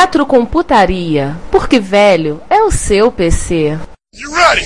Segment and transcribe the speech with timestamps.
[0.00, 3.76] Retrocomputaria, porque velho é o seu PC.
[4.14, 4.64] You ready?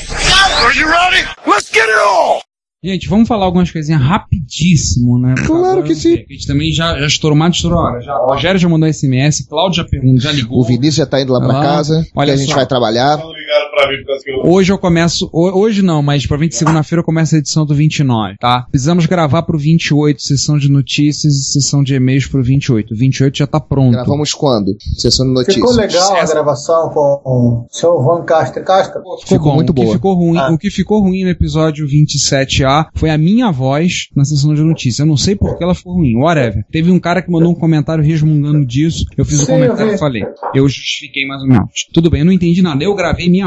[0.63, 1.27] Are you ready?
[1.47, 2.41] Let's get it on!
[2.85, 5.35] Gente, vamos falar algumas coisinhas rapidíssimo, né?
[5.47, 6.15] Claro que sim.
[6.29, 8.01] A gente também já, já estourou mais, estourou a hora.
[8.03, 10.59] Já, o Rogério já mandou SMS, Cláudio já perguntou, já ligou.
[10.61, 12.57] O Vinícius já tá indo lá pra Ah, casa, olha que a gente só.
[12.57, 13.17] vai trabalhar.
[13.75, 14.53] Pra mim por causa que eu...
[14.53, 17.75] Hoje eu começo, ho- hoje não, mas pra 20 segunda-feira eu começo a edição do
[17.75, 18.67] 29, tá?
[18.71, 22.93] Precisamos gravar pro 28, sessão de notícias e sessão de e-mails pro 28.
[22.95, 23.93] O 28 já tá pronto.
[23.93, 24.75] Gravamos quando?
[24.97, 25.57] Sessão de notícias.
[25.57, 28.63] Ficou legal a gravação com o seu Juan Castro.
[28.65, 29.01] Castro?
[29.27, 29.55] Ficou bom.
[29.57, 29.95] muito o que boa.
[29.95, 30.51] Ficou ruim, Ah.
[30.53, 34.99] O que ficou ruim no episódio 27A foi a minha voz na sessão de notícias.
[35.01, 36.65] Eu não sei por que ela ficou ruim, whatever.
[36.71, 39.05] Teve um cara que mandou um comentário resmungando disso.
[39.17, 40.23] Eu fiz o Sim, comentário e falei.
[40.55, 41.71] Eu justifiquei mais ou menos.
[41.93, 42.83] Tudo bem, eu não entendi nada.
[42.83, 43.42] Eu gravei minha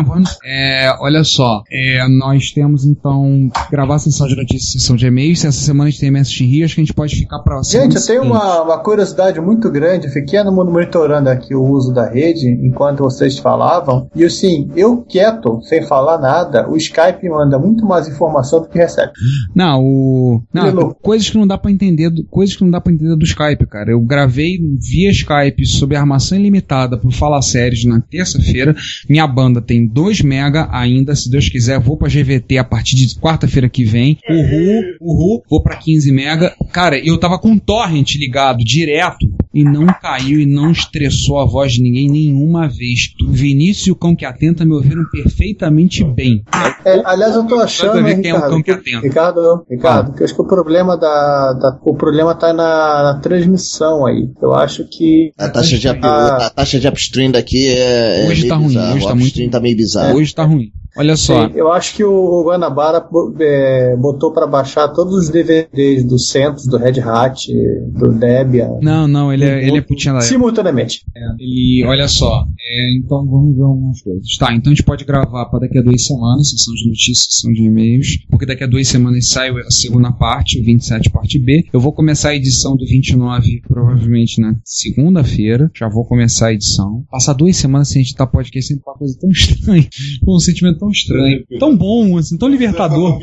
[0.45, 1.63] É, olha só.
[1.71, 5.39] É, nós temos então gravar a sessão de notícias e sessão de e-mails.
[5.39, 7.61] Se essa semana a gente tem MSX Rio, acho que a gente pode ficar pra
[7.63, 10.09] Gente, eu tenho uma, uma curiosidade muito grande.
[10.09, 14.09] Fiquei no- monitorando aqui o uso da rede enquanto vocês falavam.
[14.15, 18.77] E assim, eu quieto, sem falar nada, o Skype manda muito mais informação do que
[18.77, 19.11] recebe.
[19.53, 20.43] Não, o.
[20.53, 23.15] Não, é coisas que não dá pra entender, do- coisas que não dá para entender
[23.15, 23.91] do Skype, cara.
[23.91, 28.75] Eu gravei via Skype sobre armação ilimitada pro Fala Séries na terça-feira.
[29.09, 33.15] Minha banda tem 2 mega ainda, se Deus quiser, vou pra GVT a partir de
[33.15, 34.19] quarta-feira que vem.
[34.29, 36.53] Uhul, uhul, vou pra 15 mega.
[36.71, 41.71] Cara, eu tava com torrent ligado direto e não caiu e não estressou a voz
[41.73, 43.13] de ninguém nenhuma vez.
[43.25, 46.43] O Vinícius e o Cão que Atenta me ouviram perfeitamente bem.
[46.83, 48.99] É, aliás, eu tô achando, ver hein, quem é o Ricardo, cão que atenta.
[49.07, 53.19] Ricardo, Ricardo, que eu acho que o problema da, da- o problema tá na, na
[53.21, 54.29] transmissão aí.
[54.41, 56.37] Eu acho que A taxa de, Ah.
[56.47, 58.25] a taxa de upstream daqui é.
[58.25, 58.95] é Hoje meio tá ruim, bizarro.
[58.95, 60.17] hoje tá o upstream muito- tá meio bizarro.
[60.17, 60.71] Hoje tá ruim.
[60.97, 61.47] Olha só.
[61.47, 63.05] Sim, eu acho que o Guanabara
[63.39, 67.47] é, botou pra baixar todos os DVDs do Centros, do Red Hat,
[67.91, 71.03] do Debian, Não, não, ele é, ele é putinha simultaneamente.
[71.39, 74.37] E olha só, é, então vamos ver algumas coisas.
[74.37, 77.51] Tá, então a gente pode gravar para daqui a duas semanas, sessão de notícias, sessão
[77.51, 81.65] de e-mails, porque daqui a duas semanas sai a segunda parte, o 27 parte B.
[81.73, 87.05] Eu vou começar a edição do 29 provavelmente na segunda-feira, já vou começar a edição.
[87.09, 89.87] Passar duas semanas sem editar podcast é sempre uma coisa tão estranha,
[90.27, 93.19] um sentimento tão estranho, tão bom, assim, tão libertador,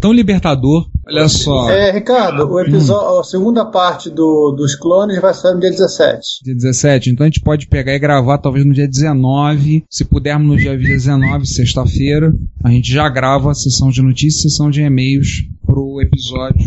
[0.00, 0.88] tão libertador.
[1.06, 1.70] Olha só.
[1.70, 6.20] É, Ricardo, o episódio, a segunda parte do, dos clones vai sair no dia 17.
[6.44, 9.84] Dia 17, então a gente pode pegar e gravar talvez no dia 19.
[9.88, 14.50] Se pudermos no dia 19, sexta-feira, a gente já grava a sessão de notícias e
[14.50, 15.44] sessão de e-mails
[15.78, 16.66] pro episódio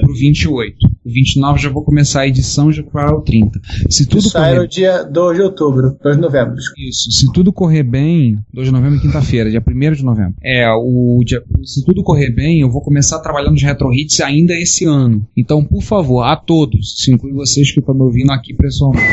[0.00, 0.76] pro 28.
[1.04, 3.60] O 29 já vou começar a edição já para o 30.
[3.90, 6.54] Se tudo sai no correr dia 2 de outubro, 2 de novembro.
[6.78, 10.34] isso, se tudo correr bem, 2 de novembro, quinta-feira, dia 1 de novembro.
[10.42, 14.20] É, o dia, se tudo correr bem, eu vou começar a trabalhar nos retro hits
[14.20, 15.26] ainda esse ano.
[15.36, 19.04] Então, por favor, a todos, se inclui vocês que estão me ouvindo aqui pessoalmente,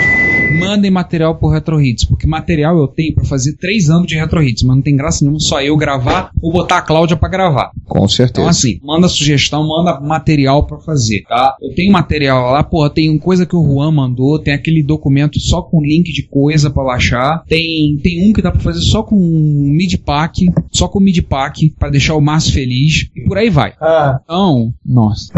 [0.67, 4.41] mandem material por retro hits, porque material eu tenho pra fazer 3 anos de retro
[4.44, 7.72] hits, mas não tem graça nenhuma só eu gravar ou botar a Cláudia pra gravar.
[7.85, 8.31] Com certeza.
[8.41, 11.56] Então, assim, manda sugestão, manda material pra fazer, tá?
[11.62, 15.62] Eu tenho material lá, porra, tem coisa que o Juan mandou, tem aquele documento só
[15.62, 19.15] com link de coisa pra baixar, tem, tem um que dá pra fazer só com
[19.18, 23.74] mid pack, só com mid pack, pra deixar o Márcio feliz, e por aí vai.
[23.81, 25.31] Ah, Então, nossa.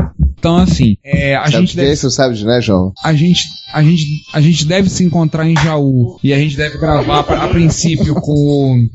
[0.44, 2.92] Então, assim, é, a sabe gente que deve sabe, né, João?
[3.02, 4.04] a gente, a gente,
[4.34, 8.14] a gente deve se encontrar em Jaú e a gente deve gravar a, a princípio
[8.16, 8.86] com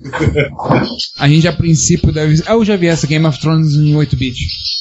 [1.18, 4.77] a gente a princípio deve eu já vi essa Game of Thrones em 8 bits.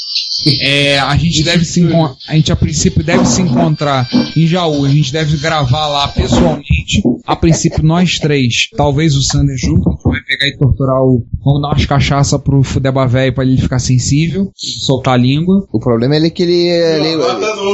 [0.61, 1.81] É, a gente deve se
[2.27, 7.01] a gente a princípio deve se encontrar em Jaú, a gente deve gravar lá pessoalmente.
[7.25, 11.25] A princípio, nós três, talvez o Sander junto, a gente vai pegar e torturar o.
[11.43, 15.67] Vamos dar umas cachaça pro Fudeba velho pra ele ficar sensível, soltar a língua.
[15.71, 16.67] O problema é ele que ele.
[16.67, 17.17] ele-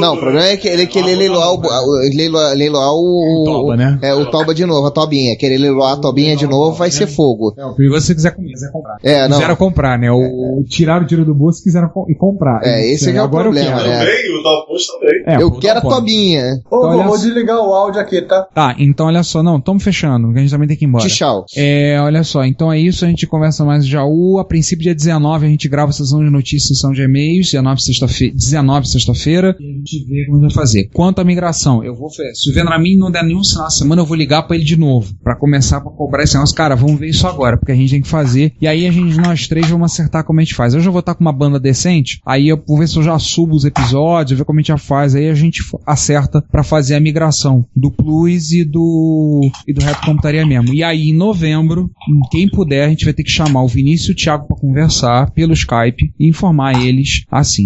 [0.00, 1.60] não, o problema é que ele que ele leiloar o.
[1.60, 3.42] o- Leiloar, leiloar o.
[3.42, 3.98] O toba, né?
[4.02, 5.36] É, o toba de novo, a tobinha.
[5.36, 7.54] Querer leiloar a tobinha de novo vai ser fogo.
[7.76, 8.96] Se você quiser comer, quiser comprar.
[9.02, 9.36] É, não.
[9.36, 10.10] Quiseram comprar, né?
[10.10, 10.16] O,
[10.60, 12.60] o- tiraram o tiro do bolso e quiseram co- e comprar.
[12.64, 13.88] É, esse que é o Agora eu problema, quero.
[13.90, 13.98] né?
[13.98, 15.22] Também, o Dalpos também.
[15.26, 16.42] É, Eu quero a tobinha.
[16.70, 17.24] Ô, Então, olha vou só.
[17.24, 18.42] desligar o áudio aqui, tá?
[18.54, 21.08] Tá, então olha só, não, estamos fechando, que a gente também tem que ir embora.
[21.08, 21.44] Tchau.
[21.56, 24.38] É, olha só, então é isso, a gente conversa mais em Jaú.
[24.38, 27.82] A princípio, dia 19, a gente grava a sessão de notícias, sessão de e-mails, 19
[27.82, 30.88] sexta-feira, 19 sexta-feira, e a gente vê como a gente vai fazer.
[30.92, 34.06] Quanto à migração, eu vou se o Vendramin não der nenhum sinal na semana, eu
[34.06, 36.54] vou ligar pra ele de novo, pra começar pra cobrar esse negócio.
[36.54, 38.52] Cara, vamos ver isso agora, porque a gente tem que fazer.
[38.60, 40.74] E aí a gente, nós três, vamos acertar como a gente faz.
[40.74, 43.18] Eu já vou estar com uma banda decente, aí eu vou ver se eu já
[43.18, 46.94] subo os episódios, ver como a gente já faz, aí a gente acerta pra fazer
[46.94, 50.72] a migração do Plus e do e do Rap Computaria mesmo.
[50.72, 51.90] E aí em novembro,
[52.30, 55.30] quem puder, a gente vai ter que chamar o Vinícius e o Thiago pra conversar
[55.30, 57.64] pelo Skype e informar eles assim,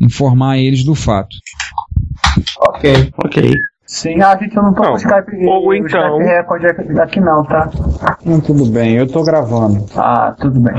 [0.00, 1.36] informar eles do fato.
[2.58, 3.12] Ok.
[3.24, 3.69] Ok.
[3.92, 5.46] Sim, a gente não tá Não, com Skype.
[5.48, 7.68] ou o então- Skype Record aqui- aqui não, tá?
[8.24, 9.84] Hum, tudo bem, eu tô gravando.
[9.96, 10.74] Ah, tudo bem.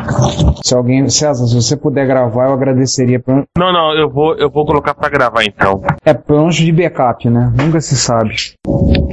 [0.64, 3.20] Se alguém, César, se você puder gravar, eu agradeceria.
[3.20, 5.82] Pelo- Não, não, eu vou, eu vou colocar pra gravar então.
[6.06, 7.52] É, menos de backup, né?
[7.62, 8.34] Nunca se sabe.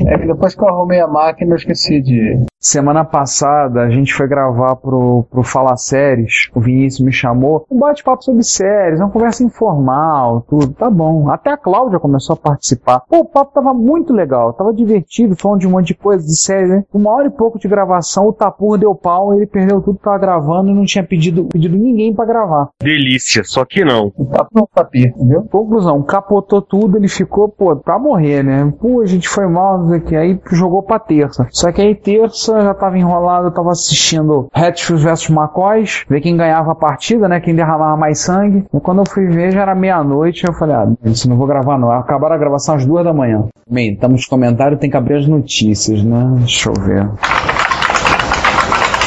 [0.07, 2.47] É que depois que eu arrumei a máquina, eu esqueci de.
[2.71, 7.79] Semana passada a gente foi gravar pro, pro Fala Séries, o Vinícius me chamou, um
[7.79, 11.31] bate-papo sobre séries, uma conversa informal, tudo, tá bom.
[11.31, 13.01] Até a Cláudia começou a participar.
[13.09, 16.39] Pô, o papo tava muito legal, tava divertido, falando de um monte de coisa, de
[16.39, 16.85] série, né?
[16.93, 20.19] Uma hora e pouco de gravação, o Tapur deu pau, ele perdeu tudo que tava
[20.19, 22.69] gravando e não tinha pedido, pedido ninguém pra gravar.
[22.83, 24.11] Delícia, só que não.
[24.11, 25.45] Tá pro tapir, entendeu?
[25.45, 28.71] Conclusão, capotou tudo, ele ficou, pô, pra morrer, né?
[28.79, 30.15] Pô, a gente foi mal, não sei o que.
[30.15, 31.47] Aí jogou pra terça.
[31.51, 36.37] Só que aí terça já tava enrolado, eu tava assistindo Hatfield vs McCoys, ver quem
[36.37, 37.41] ganhava a partida, né?
[37.41, 38.65] Quem derramava mais sangue.
[38.73, 41.79] E quando eu fui ver, já era meia-noite, eu falei, ah, isso não vou gravar
[41.79, 41.91] não.
[41.91, 43.45] Acabaram a gravação às duas da manhã.
[43.71, 46.35] Bem, estamos nos comentários, tem que abrir as notícias, né?
[46.39, 47.07] Deixa eu ver.
[47.09, 47.15] Deixa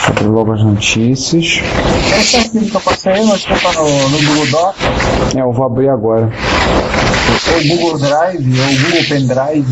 [0.07, 1.61] eu abrir logo as notícias.
[2.19, 4.75] Esse arquivo que eu passei, nós tá no, no Google Doc,
[5.35, 6.29] É, eu vou abrir agora.
[7.53, 9.65] ou Google Drive, ou Google Pendrive,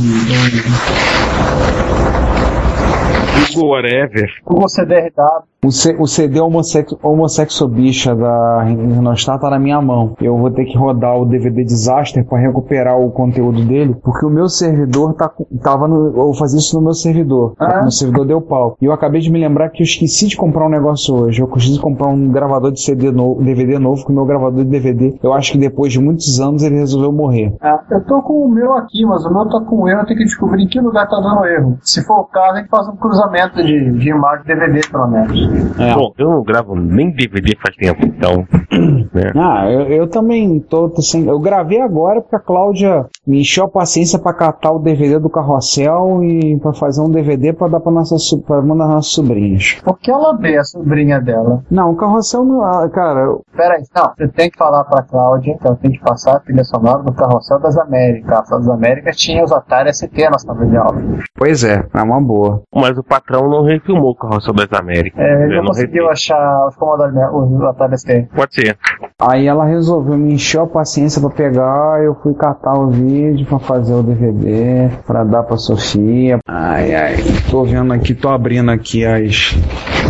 [3.54, 4.28] Google whatever.
[4.46, 5.50] Google CDRW.
[5.62, 10.16] O, C- o CD homossexo, bicha da Renostar tá na minha mão.
[10.22, 14.30] Eu vou ter que rodar o DVD Disaster para recuperar o conteúdo dele, porque o
[14.30, 16.08] meu servidor tá, com- tava no.
[16.08, 17.56] Eu vou fazer isso no meu servidor.
[17.60, 17.82] Ah.
[17.82, 18.78] Meu servidor deu pau.
[18.82, 21.42] E eu acabei de me lembrar que eu esqueci de comprar um negócio hoje.
[21.42, 24.70] Eu preciso comprar um gravador de CD novo, DVD novo, que o meu gravador de
[24.70, 27.54] DVD, eu acho que depois de muitos anos ele resolveu morrer.
[27.60, 30.20] Ah, eu tô com o meu aqui, mas o meu tá com erro, eu tenho
[30.20, 31.78] que descobrir em que lugar tá dando erro.
[31.82, 33.29] Se for o caso, a gente faz um cruzamento
[33.64, 35.80] de, de imagem DVD, pelo menos.
[35.80, 35.94] É.
[35.94, 38.46] Bom, eu não gravo nem DVD faz tempo, então.
[39.14, 39.32] né?
[39.36, 41.26] Ah, eu, eu também tô, tô sem.
[41.28, 45.30] Eu gravei agora porque a Cláudia me encheu a paciência pra catar o DVD do
[45.30, 48.16] carrossel e pra fazer um DVD pra dar pra nossa
[48.46, 49.78] pra uma das nossas sobrinhas.
[49.84, 51.64] Por que ela vê a sobrinha dela?
[51.70, 52.62] Não, o carrossel não.
[52.64, 55.92] ah, Cara, eu- Pera aí, não, você tem que falar pra Cláudia que ela tem
[55.92, 58.52] que passar a trilha sonora do Carrossel das Américas.
[58.52, 61.02] A das Américas tinha os Atari ST na sala de aula.
[61.36, 62.62] pois é, é uma boa.
[62.74, 65.20] Mas o patrão não refilmou o Carrossel das Américas.
[65.20, 66.14] É, ele não não conseguiu revi.
[66.14, 68.28] achar os comandos, os Atari ST.
[68.36, 68.78] Pode ser.
[69.22, 73.60] Aí ela resolveu me encher a paciência pra pegar, eu fui catar o vídeo pra
[73.60, 76.40] fazer o DVD, pra dar pra Sofia.
[76.48, 77.16] Ai, ai,
[77.52, 79.56] tô vendo aqui, tô abrindo aqui as.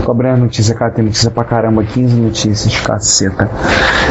[0.05, 3.49] Tô abrindo as notícias, cara, tem notícia pra caramba, 15 notícias, caceta.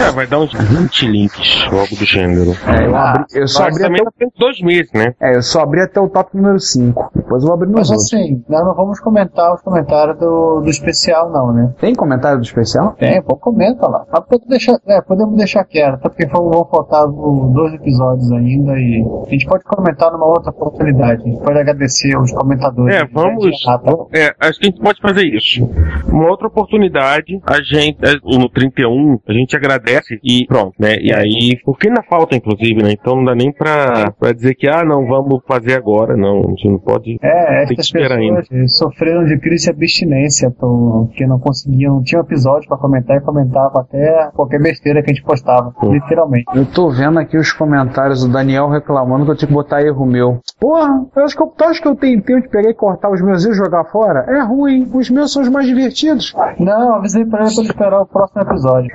[0.05, 2.51] É, vai dar uns 20 links, algo do gênero.
[2.67, 5.15] É, eu, Ah, abri, eu só Mas abri também até o, tem dois meses, né?
[5.21, 7.11] é, eu só abri até o top número 5.
[7.15, 8.07] Depois eu vou abrir nos Mas outros.
[8.13, 11.73] assim, nós não vamos comentar os comentários do, do especial, não, né?
[11.81, 12.97] Tem comentário do especial?
[12.99, 14.05] Tem, pô, comenta lá.
[14.13, 19.05] Mas pode deixar, é, podemos deixar quieto, até porque vão faltar dois episódios ainda e
[19.27, 21.23] a gente pode comentar numa outra oportunidade.
[21.23, 22.95] A gente pode agradecer os comentadores.
[22.95, 23.63] É, vamos.
[23.63, 23.81] Tá.
[24.13, 25.65] É, acho que a gente pode fazer isso.
[26.09, 30.97] Uma outra oportunidade, a gente, é, no 31, a gente agradece e pronto, né?
[31.01, 32.93] E aí, porque ainda falta, inclusive, né?
[32.93, 36.41] Então não dá nem pra, pra dizer que, ah, não, vamos fazer agora, não.
[36.41, 37.19] A gente não pode.
[37.23, 42.03] É, Tem que essas esperar pessoas sofreram de crise de abstinência, porque não conseguiam, não
[42.03, 45.93] tinham episódio pra comentar e comentava até qualquer besteira que a gente postava, Hum.
[45.93, 46.45] literalmente.
[46.55, 50.07] Eu tô vendo aqui os comentários do Daniel reclamando que eu tinha que botar erro
[50.07, 50.39] meu.
[50.61, 53.11] Porra, eu acho que eu, tu acha que eu tenho tempo de pegar e cortar
[53.11, 54.25] os meus e jogar fora?
[54.29, 54.89] É ruim.
[54.93, 56.35] Os meus são os mais divertidos.
[56.59, 58.91] Não, avisei pra ele pra esperar o próximo episódio.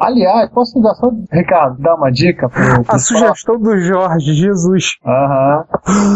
[0.00, 4.96] Aliás, posso dar só, Ricardo, dar uma dica pro A sugestão do Jorge, Jesus.
[5.04, 5.64] Aham.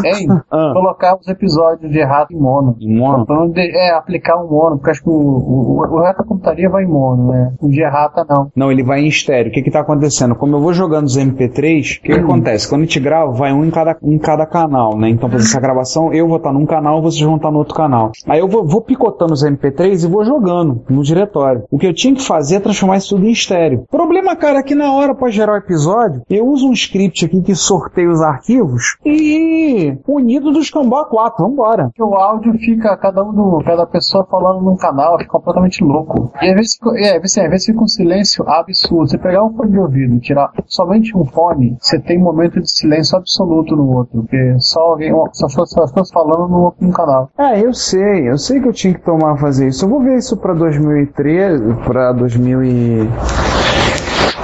[0.05, 0.29] Hein?
[0.50, 0.71] Ah.
[0.73, 2.76] Colocar os episódios de errado em mono.
[2.81, 3.26] Em mono?
[3.26, 6.69] Pra não de- É, aplicar um mono, porque acho que o, o, o reto computaria
[6.71, 7.52] vai em mono, né?
[7.61, 8.52] O de errata não.
[8.54, 9.50] Não, ele vai em estéreo.
[9.50, 10.35] O que que tá acontecendo?
[10.35, 12.69] Como eu vou jogando os MP3, o que, que acontece?
[12.69, 15.09] Quando a gente grava, vai um em cada, em cada canal, né?
[15.09, 18.12] Então, fazer essa gravação, eu vou estar num canal, vocês vão estar no outro canal.
[18.28, 21.64] Aí eu vou, vou picotando os MP3 e vou jogando no diretório.
[21.71, 23.85] O que eu tinha que fazer é transformar isso tudo em estéreo.
[23.90, 27.40] Problema, cara, é que na hora pra gerar o episódio, eu uso um script aqui
[27.42, 31.90] que sorteia os arquivos e unido dos Cambó 4, vambora.
[31.99, 36.33] O áudio fica, cada um do, cada pessoa falando num canal, fica completamente louco.
[36.40, 39.09] E às vezes, é, assim, às vezes fica um silêncio absurdo.
[39.11, 42.71] Você pegar um fone de ouvido, tirar somente um fone, você tem um momento de
[42.71, 46.90] silêncio absoluto no outro, porque só alguém, só as pessoas- as pessoas falando no, num
[46.92, 47.30] canal.
[47.38, 49.85] É, eu sei, eu sei que eu tinha que tomar fazer isso.
[49.85, 53.09] Eu vou ver isso pra 2013, pra 2000 e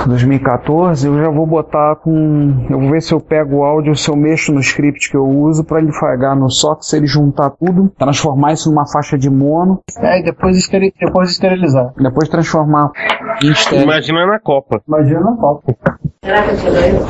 [0.06, 4.08] 2014, eu já vou botar com, eu vou ver se eu pego o áudio, se
[4.08, 7.90] eu mexo no script que eu uso pra ele pagar no Sox, ele juntar tudo,
[7.98, 11.92] transformar isso numa faixa de mono, É, e depois, esteri- depois esterilizar.
[11.98, 12.90] depois transformar.
[13.82, 14.80] Imagina na Copa.
[14.86, 15.74] Imagina na Copa.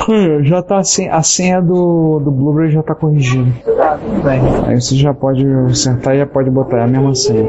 [0.09, 3.51] Hum, Já tá assim, a senha do, do Blu-ray já tá corrigida.
[3.77, 4.41] Tá, tudo bem.
[4.67, 5.45] Aí você já pode
[5.77, 7.49] sentar e já pode botar a mesma senha.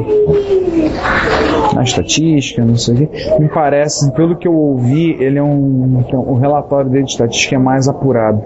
[1.75, 3.39] Na estatística, não sei o que.
[3.39, 6.03] Me parece, pelo que eu ouvi, ele é um.
[6.15, 8.41] O relatório dele de estatística é mais apurado.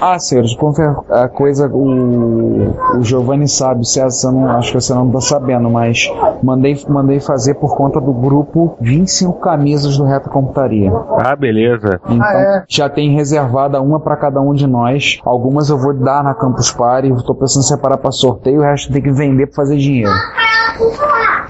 [0.00, 0.56] Ah, senhores,
[1.10, 5.70] a coisa, o, o Giovanni sabe, César, você não, acho que você não tá sabendo,
[5.70, 6.10] mas
[6.42, 10.92] mandei, mandei fazer por conta do grupo 25 camisas do Reta Computaria.
[11.18, 12.00] Ah, beleza.
[12.08, 12.64] Então, Ah, é?
[12.68, 15.20] já tem reservada uma para cada um de nós.
[15.24, 18.92] Algumas eu vou dar na Campus Party, tô pensando em separar para sorteio, o resto
[18.92, 20.10] tem que vender para fazer dinheiro.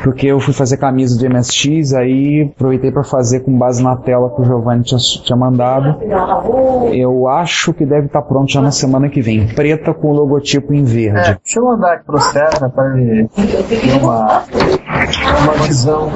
[0.07, 4.31] Porque eu fui fazer camisa de MSX, aí aproveitei para fazer com base na tela
[4.31, 5.97] que o Giovanni tinha, tinha mandado.
[6.93, 9.49] Eu acho que deve estar pronto já na semana que vem.
[9.49, 11.39] Preta com o logotipo em É, verde.
[11.43, 14.45] deixa eu mandar aqui pro César pra ele ter uma,
[15.43, 16.09] uma visão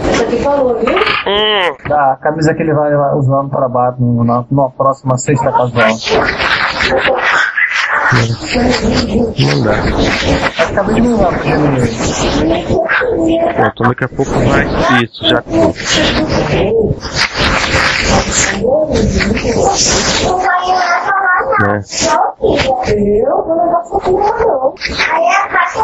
[1.88, 5.88] da camisa que ele vai usar no trabalho na, numa próxima sexta casual.
[8.12, 9.74] Não dá.
[10.64, 11.38] Acabei de mandar
[13.74, 14.66] pro daqui a pouco vai.
[15.04, 15.44] Isso, já.
[21.60, 21.80] Né?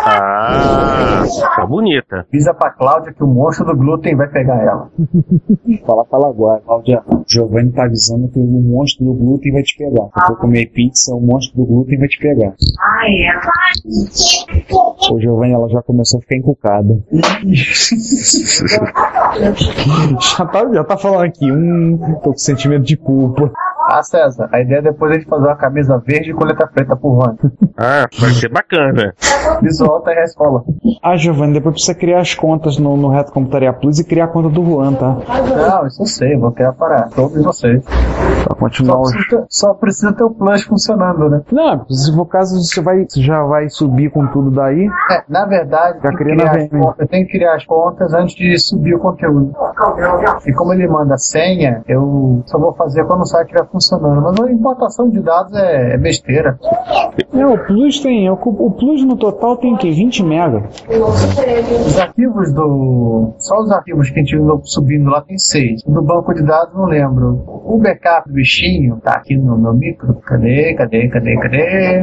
[0.05, 1.23] Ah,
[1.55, 2.27] tá bonita.
[2.29, 4.91] Avisa pra Cláudia que o monstro do glúten vai pegar ela.
[5.87, 6.61] Fala pra ela agora.
[6.61, 10.09] Cláudia, o Giovanni tá avisando que o monstro do glúten vai te pegar.
[10.15, 12.55] Se for comer pizza, o monstro do glúten vai te pegar.
[15.11, 16.99] Ô Giovanni, ela já começou a ficar encucada.
[20.21, 23.53] já, tá, já tá falando aqui, hum, tô com sentimento de culpa.
[23.89, 26.97] Ah, César, a ideia é depois a gente fazer uma camisa verde com letra preta
[26.97, 27.37] por Juan.
[27.79, 29.15] Ah, vai ser bacana.
[29.63, 30.65] Visual tá escola.
[31.03, 34.29] Ah, Giovanni, depois precisa criar as contas no, no Reto Computaria Plus e criar a
[34.29, 35.17] conta do Juan, tá?
[35.57, 37.85] Não, isso eu sei, vou criar para todos vocês.
[37.85, 37.95] Pra
[38.49, 39.11] Só continuar os...
[39.13, 41.43] precisa, ter, só precisa ter o plus funcionando, né?
[41.53, 44.89] Não, se for caso você vai, você já vai subir com tudo daí.
[45.11, 46.81] É, na verdade, Já tem que cria na criar as VM.
[46.81, 49.53] contas- eu tenho que criar as contas antes de subir o conteúdo.
[50.47, 54.23] E como ele manda senha, eu só vou fazer quando o site estiver funcionando.
[54.23, 56.59] Mas a importação de dados é, é besteira.
[57.33, 58.29] Não, o Plus tem.
[58.31, 58.37] O,
[58.71, 59.91] Plus no total tem o quê?
[59.91, 60.69] 20 mega.
[61.87, 63.35] Os arquivos do.
[63.39, 65.83] Só os arquivos que a gente andou subindo lá tem seis.
[65.83, 67.45] Do banco de dados não lembro.
[67.47, 70.15] O backup do bichinho tá aqui no meu micro.
[70.15, 70.75] Cadê?
[70.75, 71.09] Cadê?
[71.09, 71.37] Cadê?
[71.37, 72.01] Cadê?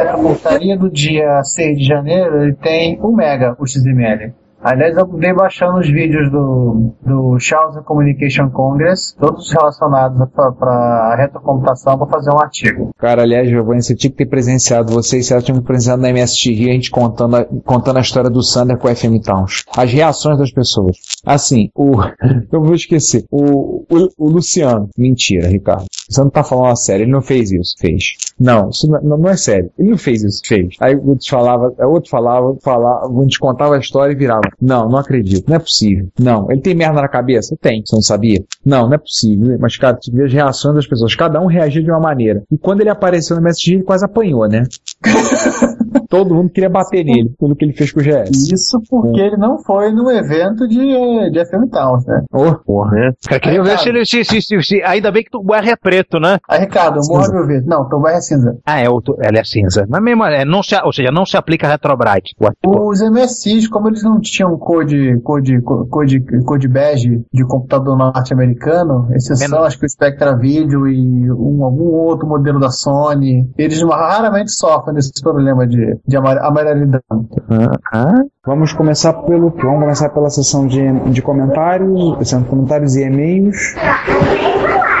[0.00, 4.32] A computaria do dia 6 de janeiro ele tem 1 mega o XML.
[4.64, 10.80] Aliás, eu andei baixando os vídeos do, do Chaos Communication Congress, todos relacionados para
[11.12, 12.90] a retrocomputação, para fazer um artigo.
[12.96, 16.70] Cara, aliás, Giovanni, você tinha que ter presenciado, você e César tinham presenciado na Rio,
[16.70, 19.64] a gente contando a, contando a história do Sander com o FM Towns.
[19.76, 20.96] As reações das pessoas.
[21.26, 21.96] Assim, o.
[22.50, 23.24] Eu vou esquecer.
[23.30, 24.88] O, o, o Luciano.
[24.96, 25.84] Mentira, Ricardo.
[26.08, 27.74] Você não tá falando a sério, ele não fez isso.
[27.78, 28.16] Fez.
[28.38, 29.70] Não, isso não, não é sério.
[29.78, 30.76] Ele não fez isso, fez.
[30.80, 34.42] Aí o outro falava, outro falava, falava, a gente contava a história e virava.
[34.60, 36.08] Não, não acredito, não é possível.
[36.18, 37.56] Não, ele tem merda na cabeça?
[37.60, 38.42] Tem, você não sabia?
[38.64, 39.56] Não, não é possível.
[39.60, 42.42] Mas, cara, tu vê as reações das pessoas, cada um reagia de uma maneira.
[42.50, 44.64] E quando ele apareceu no MSG, ele quase apanhou, né?
[46.08, 48.52] Todo mundo queria bater nele pelo que ele fez com o GS.
[48.52, 52.22] Isso porque ele não foi no evento de, de FM Towns, né?
[52.32, 52.98] Oh, porra.
[52.98, 53.10] É.
[53.28, 54.04] Cara, queria ver se ele.
[54.04, 56.38] Se, se, se, se- ainda bem que o BR é preto, né?
[56.48, 57.62] Aí, Ricardo, morra meu ver.
[57.64, 58.56] Não, Tom é cinza.
[58.66, 59.86] Ah, é, o, ele é cinza.
[59.88, 62.34] Mas mesmo, é, não se, ou seja, não se aplica a Retrobrite.
[62.66, 69.62] Os MSIs, como eles não tinham code, code, code, code bege de computador norte-americano, exceção
[69.64, 74.94] acho que o Spectra Video e um, algum outro modelo da Sony, eles raramente sofrem
[74.94, 75.76] desse problema de,
[76.06, 77.02] de amar- amarelidade.
[78.46, 79.62] Vamos começar pelo que?
[79.64, 83.74] Vamos começar pela sessão de, de comentários, sessão de comentários e e-mails.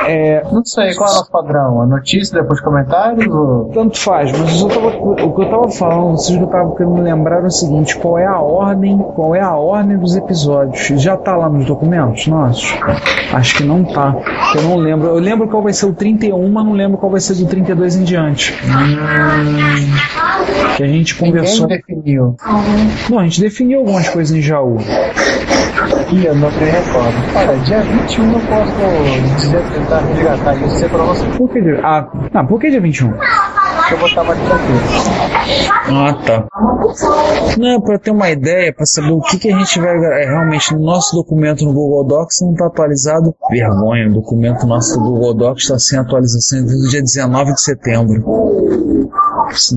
[0.06, 1.80] É, Não sei, qual é o nosso padrão?
[1.82, 3.26] A notícia depois comentários?
[3.26, 3.70] Ou...
[3.72, 6.94] Tanto faz, mas eu tava- o que eu tava falando, vocês que eu tava querendo
[6.94, 10.86] me lembrar era o seguinte, qual é a ordem, qual é a ordem dos episódios?
[11.02, 12.74] Já tá lá nos documentos nossos?
[13.32, 14.14] Acho que não tá.
[14.54, 15.08] Eu não lembro.
[15.08, 17.96] Eu lembro qual vai ser o 31, mas não lembro qual vai ser do 32
[17.96, 18.54] em diante.
[18.64, 21.66] Hum, que a gente conversou.
[21.68, 22.36] Quem definiu?
[23.10, 24.76] Não, a gente definiu algumas coisas em Jaú.
[26.12, 27.14] Ih, eu não me recordo.
[27.34, 29.62] Olha, dia 21 eu posso dizer,
[31.04, 31.26] você.
[31.36, 31.80] Por que dia?
[31.82, 33.12] Ah, ah, por que dia 21?
[33.90, 34.38] Eu vou estar mais.
[35.86, 36.46] Ah, tá.
[37.58, 40.74] Não, para ter uma ideia, para saber o que, que a gente vai é, realmente
[40.74, 43.34] no nosso documento no Google Docs não está atualizado.
[43.50, 47.60] Vergonha, o documento nosso do Google Docs está sem atualização desde o dia 19 de
[47.60, 48.24] setembro.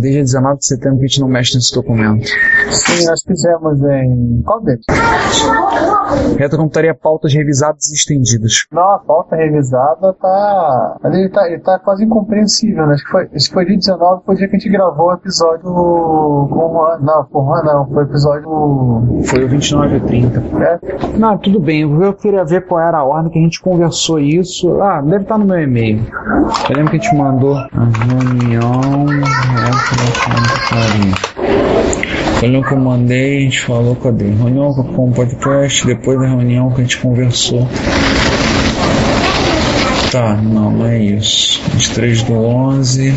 [0.02, 2.28] Desde 19 de setembro que a gente não mexe nesse documento.
[2.70, 4.42] Sim, nós fizemos em.
[4.46, 4.86] Qual deles?
[6.38, 8.66] Retrocomputaria pautas revisadas e estendidas.
[8.72, 10.98] Não, a pauta revisada tá.
[11.06, 12.94] Ele tá, ele tá quase incompreensível, né?
[12.94, 15.14] Acho que foi, esse foi dia 19, foi o dia que a gente gravou o
[15.14, 17.00] episódio com o Juan.
[17.02, 19.24] Não, com o Juan não, foi o episódio.
[19.26, 20.40] Foi o 29 e 30.
[20.64, 20.80] É?
[21.18, 21.82] Não, tudo bem.
[21.82, 24.82] Eu queria ver qual era a ordem que a gente conversou isso.
[24.82, 26.06] Ah, deve estar no meu e-mail.
[26.70, 29.06] Eu lembro que a gente mandou a reunião.
[29.72, 31.38] Retrocomputaria.
[32.42, 34.26] Eu lembro que eu mandei, a gente falou, cadê?
[34.26, 37.68] Reunião com o podcast, depois da reunião que a gente conversou.
[40.12, 41.62] Tá, não, não é isso.
[41.74, 43.14] 23 do 11.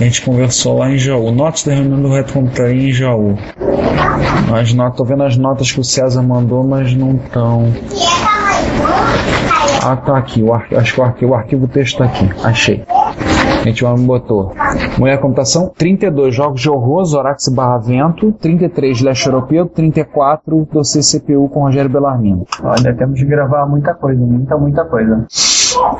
[0.00, 1.32] A gente conversou lá em Jaú.
[1.32, 3.36] Notas da reunião do Reto Computaria em Jaú.
[4.54, 7.72] As notas, tô vendo as notas que o César mandou, mas não estão.
[9.82, 10.42] Ah, tá aqui.
[10.42, 12.30] O arquivo, acho que o o arquivo texto tá aqui.
[12.42, 12.84] Achei.
[13.60, 14.52] A gente botou.
[14.98, 21.48] Mulher Computação, 32 jogos de horror, Zorax barra Vento, 33 leste europeu, 34 do CCPU
[21.48, 22.46] com Rogério Bellarmino.
[22.62, 25.26] Olha, temos de gravar muita coisa, muita, muita coisa.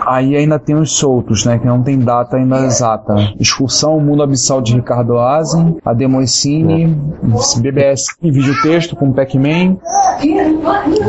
[0.06, 1.58] Aí ainda tem os soltos, né?
[1.58, 3.14] Que não tem data ainda exata.
[3.38, 6.96] Excursão, Mundo Abissal de Ricardo Azen, a Demoicine,
[7.58, 9.76] BBS em vídeo texto com Pac-Man,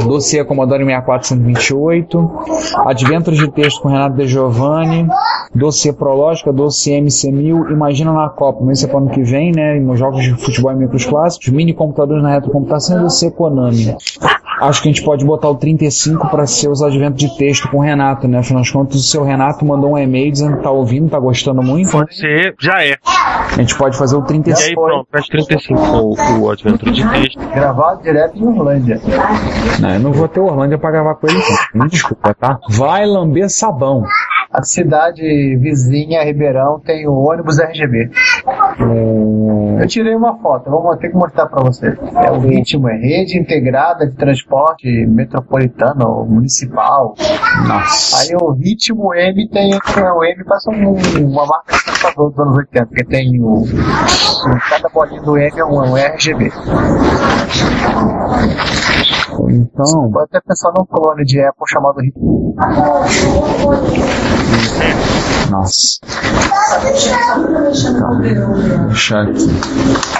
[0.05, 2.31] Dossiê Commodore 6428,
[2.85, 5.07] Adventures de texto com Renato De Giovanni,
[5.53, 9.79] Dossiê Prológica, Dossiê MC1000, Imagina na Copa, isso é para ano que vem, né?
[9.79, 13.95] Nos jogos de futebol e micros clássicos, mini computadores na retrocomputação e Dossiê Konami.
[14.59, 17.77] Acho que a gente pode botar o 35 para ser os adventos de texto com
[17.77, 18.39] o Renato, né?
[18.39, 21.61] Afinal de contas, o seu Renato mandou um e-mail dizendo que tá ouvindo, tá gostando
[21.61, 21.91] muito.
[21.91, 22.95] Pode ser, já é.
[23.05, 24.67] A gente pode fazer o E 35.
[24.67, 27.39] aí pronto, faz 35 o, o Adventure de texto.
[27.49, 29.01] Gravado direto em Orlândia.
[29.79, 31.37] Não, eu não vou ter Orlândia pra gravar com ele,
[31.73, 31.83] não.
[31.83, 32.59] Me desculpa, tá?
[32.69, 34.03] Vai lamber sabão.
[34.51, 35.21] A cidade
[35.57, 38.09] vizinha, Ribeirão, tem o ônibus RGB.
[38.79, 41.95] O- Eu tirei uma foto, vou ter que mostrar pra você.
[42.25, 47.13] É o ritmo, é rede integrada de transporte metropolitano ou municipal.
[47.67, 48.21] Nossa.
[48.21, 50.93] Aí o ritmo M tem o M parece um,
[51.27, 53.63] uma marca de computador dos anos 80, porque tem o,
[54.69, 56.51] cada bolinha do M é um, é um RGB.
[59.49, 62.55] Então, Pode até pensar num clone de Apple chamado Ritmo.
[65.49, 65.99] Nossa.
[67.99, 69.47] Tá, vou deixar aqui.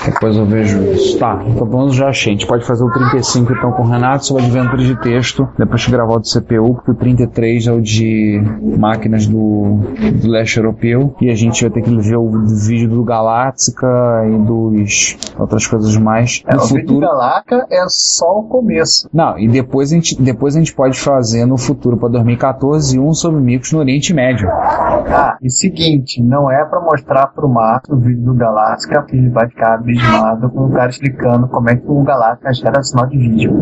[0.06, 1.18] Depois eu vejo isso.
[1.20, 2.34] Tá, então vamos já achei.
[2.34, 5.82] A gente pode fazer o 35 então com o Renato sobre Adventure de texto, depois
[5.82, 8.42] de gravar o do CPU, porque o 33 é o de
[8.78, 9.80] máquinas do,
[10.22, 12.30] do leste europeu, e a gente vai ter que ver o
[12.66, 13.88] vídeo do Galáctica
[14.28, 16.44] e dos outras coisas mais.
[16.48, 17.02] É, No o vídeo futuro.
[17.02, 19.10] da Laca é só o começo.
[19.14, 23.14] Não, e depois a gente, depois a gente pode fazer no futuro para 2014 um
[23.14, 24.50] sobre micos no Oriente Médio.
[24.50, 29.30] Ah, e seguinte, não é pra mostrar pro Marcos o vídeo do Galáctica, que ele
[29.30, 33.18] vai ficar abismado com o cara explicando como é que o Galáctica gera sinal de
[33.18, 33.54] vídeo.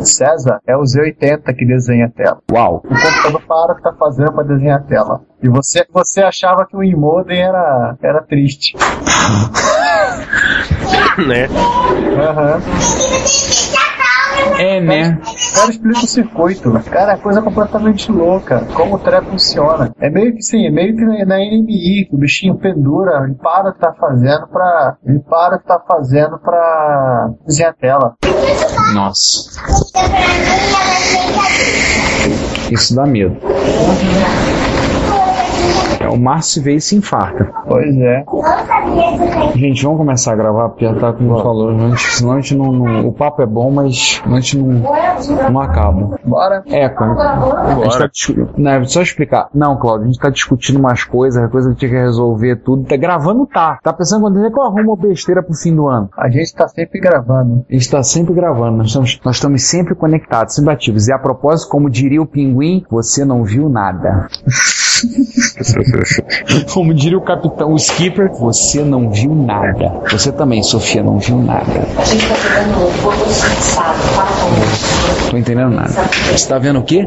[0.00, 2.38] César é o Z80 que desenha a tela.
[2.50, 2.82] Uau!
[2.84, 5.20] O computador para o que tá fazendo pra desenhar a tela.
[5.42, 8.76] E você, você achava que o Imodem era, era triste.
[11.26, 11.46] né?
[12.18, 12.60] Aham.
[14.58, 15.18] É, né?
[15.54, 16.72] cara explica o circuito.
[16.90, 18.66] Cara, é coisa completamente louca.
[18.74, 19.92] Como o trap funciona.
[20.00, 23.70] É meio que sim, é meio que na NMI, que o bichinho pendura, ele para
[23.70, 24.96] o que tá fazendo pra.
[25.04, 28.14] Ele para o que tá fazendo pra cozinhar a tela.
[28.94, 29.50] Nossa.
[32.70, 33.36] Isso dá medo.
[36.00, 37.50] É, o Márcio veio e se infarta.
[37.66, 38.24] Pois é.
[39.54, 42.72] Gente, vamos começar a gravar, porque já tá como falou, antes, senão a gente não,
[42.72, 44.82] não- O papo é bom, mas a gente não,
[45.50, 46.18] não acaba.
[46.24, 46.62] Bora.
[46.66, 49.48] É, gente tá discu- né, só explicar.
[49.54, 52.84] Não, Claudio, a gente tá discutindo umas coisas, coisa que tinha que resolver tudo.
[52.84, 53.78] Tá gravando, tá.
[53.82, 56.08] Tá pensando quando é que eu arrumo besteira pro fim do ano?
[56.16, 57.64] A gente tá sempre gravando.
[57.68, 61.08] A gente tá sempre gravando, nós estamos, nós estamos sempre conectados, sempre ativos.
[61.08, 64.28] E a propósito, como diria o pinguim, você não viu nada.
[66.72, 69.92] Como diria o capitão, o skipper, você não viu nada.
[70.10, 71.86] Você também, Sofia, não viu nada.
[71.96, 72.90] A gente tá jogando
[73.74, 75.92] fala com Tô entendendo nada.
[76.32, 77.06] Você tá vendo o quê?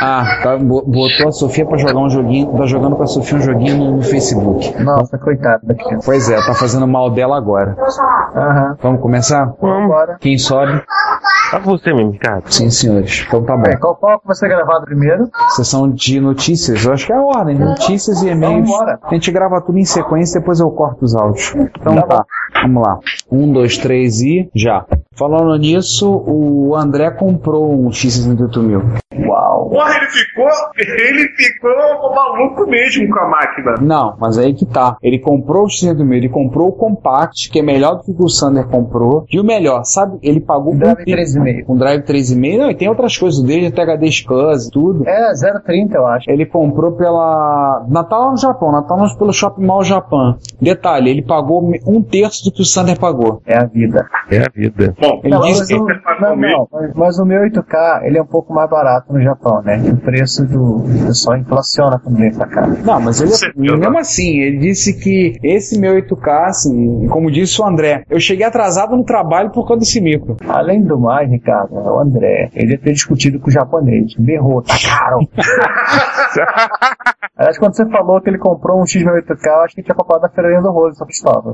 [0.00, 3.38] Ah, tá, bo- botou a Sofia pra jogar um joguinho, tá jogando com a Sofia
[3.38, 4.82] um joguinho no, no Facebook.
[4.82, 6.02] Nossa, coitado da criança.
[6.04, 7.76] Pois é, tá fazendo mal dela agora.
[8.34, 8.76] Aham.
[8.82, 9.46] Vamos começar?
[9.60, 10.16] Bora.
[10.20, 10.82] Quem sobe?
[11.50, 12.42] Tá você mesmo, Ricardo.
[12.52, 13.24] Sim, senhores.
[13.26, 13.66] Então tá bom.
[13.66, 15.28] É, qual, qual que vai ser gravado primeiro?
[15.50, 17.56] Sessão de notícias, eu acho que é a ordem.
[17.56, 18.68] Notícias e e-mails.
[19.02, 21.54] A gente grava tudo em sequência, depois eu corto os áudios.
[21.54, 22.24] Então tá,
[22.62, 22.98] vamos lá.
[23.30, 24.84] Um, dois, três e já.
[25.18, 28.82] Falando nisso, o André comprou um X68 mil.
[29.26, 29.70] Uau.
[29.70, 30.46] Porra, ele ficou.
[30.76, 33.74] Ele ficou maluco mesmo com a máquina.
[33.80, 34.96] Não, mas aí que tá.
[35.02, 38.14] Ele comprou o X68 mil, ele comprou o Compact, que é melhor do que o
[38.14, 39.24] que o Sander comprou.
[39.30, 40.18] E o melhor, sabe?
[40.22, 41.64] Ele pagou com Drive 3,5.
[41.64, 42.58] com Drive 3,5.
[42.58, 45.08] Não, e tem outras coisas dele, até HD SCSI e tudo.
[45.08, 46.30] É, 0,30 eu acho.
[46.30, 47.84] Ele comprou pela.
[47.88, 50.36] Natal no Japão, Natal no- pelo Shopping Mall Japão.
[50.60, 53.40] Detalhe, ele pagou um terço do que o Sander pagou.
[53.46, 54.06] É a vida.
[54.30, 54.94] É a vida.
[55.06, 55.86] Bom, Ele Não, disse mas, o,
[56.20, 59.62] não, não, mas- mas o meu 8K ele é um pouco mais barato no Japão,
[59.62, 59.76] né?
[59.92, 62.66] O preço do pessoal inflaciona quando vem pra cá.
[62.66, 63.76] Não, mas ele, Certeza.
[63.76, 68.44] mesmo assim, ele disse que esse meu 8K, assim, como disse o André, eu cheguei
[68.46, 70.36] atrasado no trabalho por causa desse micro.
[70.48, 74.14] Além do mais, Ricardo, o André, ele ia ter discutido com o japonês.
[74.18, 75.20] Berrou, tá caro.
[77.36, 80.28] Aliás, quando você falou que ele comprou um X68K, eu acho que tinha comprado na
[80.30, 81.52] feirinha do rolo, essa pistola.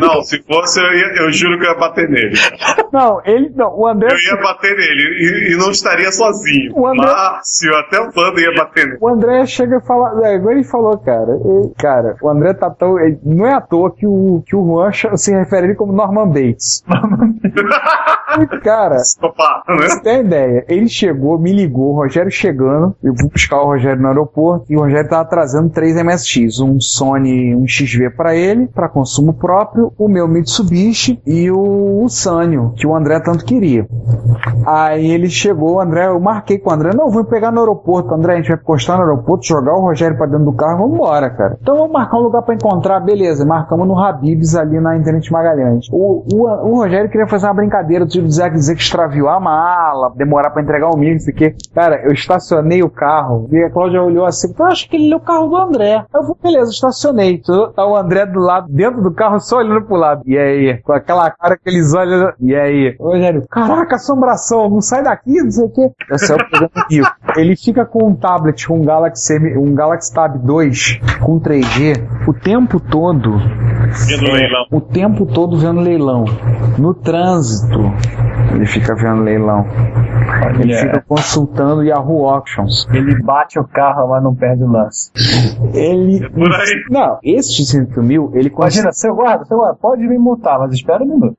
[0.00, 2.34] não, se fosse, eu, ia- eu juro que eu ia bater nele.
[2.92, 4.08] Não, ele, não, o André.
[4.12, 6.72] Eu ia bater nele e, e não estaria sozinho.
[6.76, 8.98] O André- Márcio, até o Panda ia bater nele.
[9.00, 10.26] O André chega e fala.
[10.26, 11.32] É, igual ele falou, cara.
[11.44, 12.98] ele- cara, o André tá tão.
[12.98, 15.92] ele- não é à toa que o, que o Juan se refere a ele como
[15.92, 16.82] Norman Bates.
[18.62, 19.76] cara, Opa, né?
[19.88, 20.64] Você tem ideia?
[20.68, 24.76] Ele chegou, me ligou, o Rogério chegando, eu fui buscar o Rogério no aeroporto e
[24.76, 29.92] o Rogério tava trazendo três MSX, um Sony, um XV pra ele, pra consumo próprio,
[29.98, 33.86] o meu Mitsubishi e o, o Sanyo, que o André tanto queria.
[34.66, 38.14] Aí ele chegou, o André, eu marquei com o André, não, vou pegar no aeroporto,
[38.14, 40.94] André, a gente vai postar no aeroporto, jogar o Rogério pra dentro do carro, vamos
[40.94, 41.56] embora, cara.
[41.60, 45.86] Então vamos marcar um lugar pra encontrar, beleza, marcamos no Habibs ali na Internet Magalhães.
[45.92, 50.12] O, o, o Rogério queria fazer uma brincadeira, tipo, dizer, dizer que extraviou a mala,
[50.16, 51.54] demorar pra entregar o milho, não sei o quê.
[51.74, 55.16] Cara, eu estacionei o carro e a Cláudia olhou assim, eu acho que ele é
[55.16, 56.04] o carro do André.
[56.14, 57.38] Eu falei, beleza, estacionei.
[57.38, 60.22] Tô- Tá o André do lado, dentro do carro, só olhando pro lado.
[60.26, 60.78] E aí?
[60.82, 62.32] Com aquela cara que eles olham.
[62.40, 62.61] E aí?
[62.98, 65.90] Ô, Rogério, caraca, assombração, não sai daqui, não sei o quê.
[66.10, 67.04] Eu saio pegando fio.
[67.36, 72.32] Ele fica com um tablet, com um Galaxy, um Galaxy Tab 2 com 3G o
[72.32, 73.38] tempo todo
[74.06, 74.66] Vendo o leilão.
[74.70, 76.24] o tempo todo vendo leilão.
[76.78, 77.78] No trânsito,
[78.54, 79.66] ele fica vendo leilão.
[80.60, 80.78] Ele Olha.
[80.78, 82.86] fica consultando Yahoo Auctions.
[82.92, 85.10] Ele bate o carro, mas não perde o lance.
[85.74, 86.28] Ele.
[86.30, 86.84] Por aí.
[86.90, 88.62] Não, esse X600 mil, ele consegue.
[88.76, 91.36] Imagina, seu guarda, seu guarda, pode me multar, mas espera um minuto.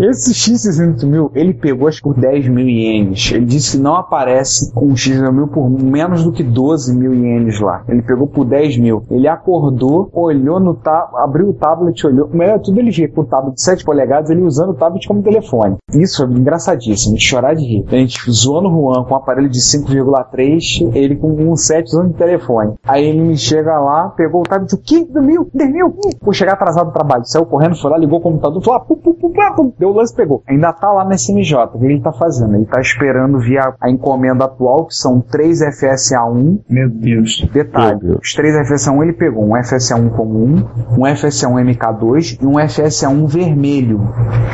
[0.00, 0.32] Esse
[0.62, 3.32] X600 mil, ele pegou acho que por 10 mil ienes.
[3.32, 7.14] Ele disse que não aparece com um X600 mil por menos do que 12 mil
[7.14, 7.84] ienes lá.
[7.88, 9.02] Ele pegou por 10 mil.
[9.10, 12.28] Ele acordou, olhou no tab, abriu o tablet, olhou.
[12.32, 15.06] Melhor de tudo, ele fica com o tablet de 7 polegadas, ele usando o tablet
[15.06, 15.76] como telefone.
[15.92, 17.84] Isso é engraçadíssimo, de chorar de rir.
[17.88, 22.12] A gente zoando o Juan com um aparelho de 5,3, ele com um 7 usando
[22.12, 22.74] de telefone.
[22.84, 25.06] Aí ele me chega lá, pegou o tablet, o quê?
[25.10, 25.50] 10 mil?
[25.52, 25.94] 10 mil?
[26.20, 27.24] Vou chegar atrasado do trabalho.
[27.24, 29.72] Saiu correndo, foi lá, ligou o computador, falou, ah, pum, pum, pum, pum.
[29.78, 30.41] deu o lance, pegou.
[30.46, 31.54] Ainda tá lá na SMJ.
[31.74, 32.54] O que ele tá fazendo?
[32.56, 36.60] Ele tá esperando via a encomenda atual, que são três FSA1.
[36.68, 37.48] Meu Deus.
[37.52, 40.64] Detalhe, os três FSA1 ele pegou um FSA1 comum,
[40.96, 44.00] um FSA1 MK2 e um FSA1 vermelho.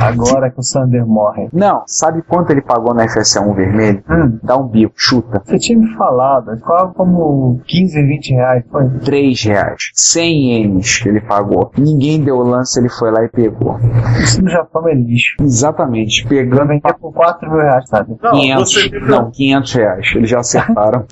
[0.01, 1.49] Agora que o Sander morre.
[1.53, 4.03] Não, sabe quanto ele pagou no FSA1 vermelho?
[4.11, 4.39] Hum.
[4.43, 5.43] Dá um bico, chuta.
[5.45, 8.65] Você tinha me falado, ficava como 15, 20 reais.
[8.71, 8.89] Foi.
[9.05, 9.91] 3 reais.
[9.95, 11.71] 100 ienes que ele pagou.
[11.77, 13.79] Ninguém deu lance, ele foi lá e pegou.
[14.23, 15.37] Isso no Japão é lixo.
[15.41, 15.78] Exatamente.
[15.79, 18.17] Eu Pegando vendia por 4 mil reais, sabe?
[18.23, 20.13] Não, 500, você não, 500 reais.
[20.15, 21.07] Eles já acertaram.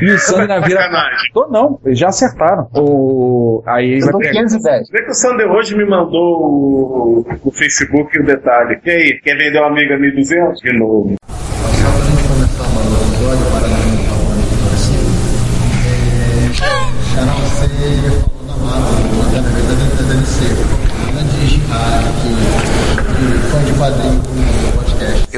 [0.00, 0.62] e o Sander.
[0.70, 1.30] Sacanagem.
[1.32, 2.68] Tô não, eles já acertaram.
[2.74, 3.62] O...
[3.66, 4.32] Aí ele vai pegar.
[4.32, 4.90] 510.
[4.90, 8.78] Vê que o Sander hoje me mandou o, o Facebook e o detalhe.
[8.84, 10.60] E aí, quer vender uma amiga 1200?
[10.60, 11.14] De novo.
[13.20, 14.03] Eu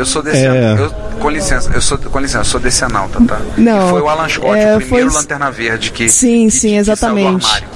[0.06, 0.74] sou desse É.
[0.78, 3.40] eu, com licença, eu sou com licença, eu sou desse anauta, tá?
[3.58, 6.74] Não, foi o Alan Scott, é, o primeiro foi- Lanterna Verde que Sim, sim, saiu
[6.74, 7.44] do exatamente.
[7.46, 7.68] armário.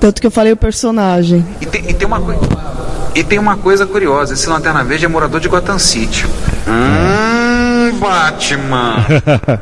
[0.00, 1.44] Tanto que eu falei o personagem.
[1.60, 2.40] E tem, e tem uma coisa
[3.14, 6.26] e tem uma coisa curiosa, esse Lanterna Verde é morador de Gotham City.
[6.68, 8.96] Hum, Batman.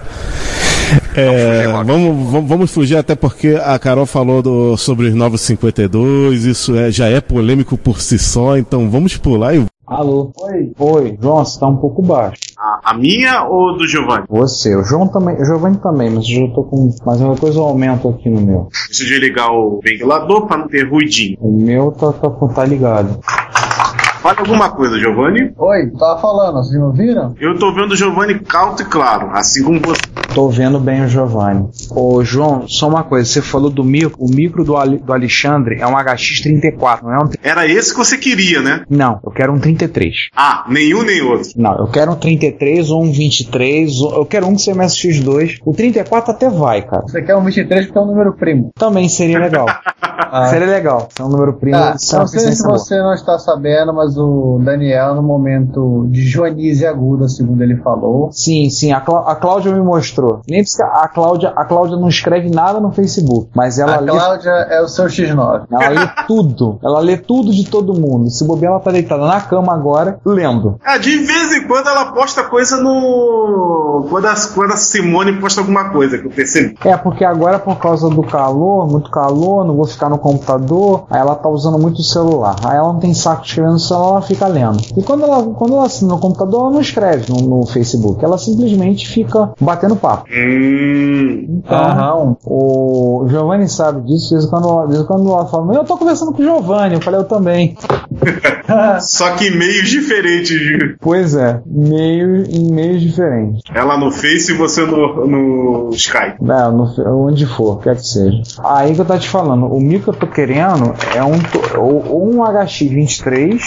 [1.14, 6.44] É, vamos, vamos, vamos fugir até porque a Carol falou do, sobre os Novos 52,
[6.44, 10.32] isso é, já é polêmico por si só, então vamos pular e Alô?
[10.40, 10.72] Oi.
[10.78, 12.40] Oi, João, você tá um pouco baixo.
[12.56, 14.24] A, a minha ou do Giovanni?
[14.26, 16.90] Você, o João também, o Giovanni também, mas eu já tô com.
[17.04, 18.68] Mas uma coisa eu aumento aqui no meu.
[18.88, 21.36] Deixa eu desligar o ventilador pra não ter ruidinho.
[21.40, 23.20] O meu tá, tá, tá ligado.
[24.22, 25.52] Fala alguma coisa, Giovanni.
[25.58, 27.34] Oi, tava falando, vocês me ouviram?
[27.40, 30.00] Eu tô vendo o Giovanni alto e claro, assim como você.
[30.32, 31.68] Tô vendo bem o Giovanni.
[31.90, 34.14] Ô, João, só uma coisa, você falou do micro.
[34.18, 37.28] O micro do, Ali- do Alexandre é um HX34, não é um.
[37.42, 38.84] Era esse que você queria, né?
[38.88, 40.14] Não, eu quero um 33.
[40.36, 41.50] Ah, nenhum nem outro.
[41.56, 44.00] Não, eu quero um 33 ou um 23.
[44.00, 45.58] ou- Eu quero um que seja MSX2.
[45.66, 47.02] O 34 até vai, cara.
[47.02, 48.70] Você quer um 23 porque é um número primo.
[48.78, 49.66] Também seria legal.
[50.48, 51.08] Seria legal.
[51.18, 51.76] É um número primo.
[51.76, 56.22] Tá, é não sei se você não está sabendo, mas o Daniel, no momento de
[56.22, 60.40] joanize aguda, segundo ele falou, Sim, sim, a, Clá- a Cláudia me mostrou.
[60.48, 64.10] Lembre-se que a Cláudia, a Cláudia não escreve nada no Facebook, mas ela a lê,
[64.12, 65.62] Cláudia é o seu X9.
[65.70, 66.78] ela lê tudo.
[66.82, 68.30] Ela lê tudo de todo mundo.
[68.30, 70.76] Se bobear, ela tá deitada na cama agora, lendo.
[70.84, 74.06] Ah, de vez em quando ela posta coisa no.
[74.08, 76.76] Quando a, quando a Simone posta alguma coisa, que eu percebi.
[76.84, 81.20] É, porque agora por causa do calor, muito calor, não vou ficar no computador, aí
[81.20, 82.56] ela tá usando muito o celular.
[82.64, 84.78] Aí ela não tem saco de escrever no celular, ela fica lendo.
[84.96, 88.24] E quando ela, quando ela assina no computador, ela não escreve no, no Facebook.
[88.24, 90.24] Ela simplesmente fica batendo papo.
[91.48, 96.32] Então, o Giovanni sabe disso, de vez em quando, quando ela fala, eu tô conversando
[96.32, 97.76] com o Giovanni, eu falei, eu também.
[99.00, 100.50] Só que em meios diferentes.
[100.58, 100.96] viu?
[101.00, 103.62] Pois é, meio, em meios diferentes.
[103.74, 106.36] Ela no Face e você no, no Skype.
[106.42, 108.42] É, no- onde for, quer que seja.
[108.64, 111.78] Aí que eu tô te falando, o micro que eu tô querendo é um, to-
[111.80, 113.60] ou, ou um HX23,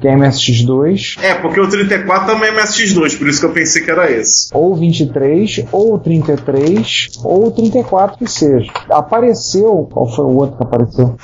[0.00, 3.82] que é MSX2, É, porque o 34 também é MSX2, por isso que eu pensei
[3.82, 4.48] que era esse.
[4.52, 8.70] ou 23, ou 33, ou 34 que seja.
[8.90, 11.16] Apareceu, qual foi o outro que apareceu?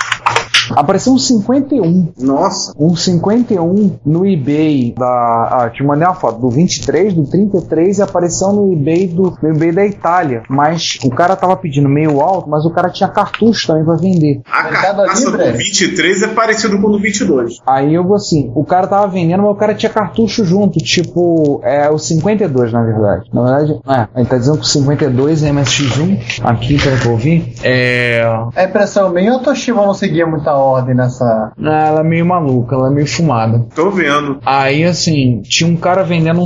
[0.71, 2.13] Apareceu um 51.
[2.19, 2.73] Nossa.
[2.77, 5.05] Um 51 no eBay da.
[5.05, 9.49] Ah, te mandei uma foto do 23, do 33 e apareceu no eBay do no
[9.49, 10.43] eBay da Itália.
[10.49, 14.41] Mas o cara tava pedindo meio alto, mas o cara tinha cartucho também pra vender.
[14.45, 17.61] A carcaça do 23 é parecido com o do 22.
[17.65, 21.59] Aí eu vou assim, o cara tava vendendo, mas o cara tinha cartucho junto, tipo,
[21.63, 23.29] é o 52 na verdade.
[23.33, 27.17] Na verdade, é, ele tá dizendo que o 52 é MSX1, aqui pelo que eu
[27.17, 27.53] vi.
[27.63, 28.23] É.
[28.55, 31.51] A impressão minha, a Toshiba não seguia muita ordem nessa.
[31.59, 33.65] Ela é meio maluca, ela é meio fumada.
[33.75, 34.39] Tô vendo.
[34.45, 36.45] Aí, assim, tinha um cara vendendo um,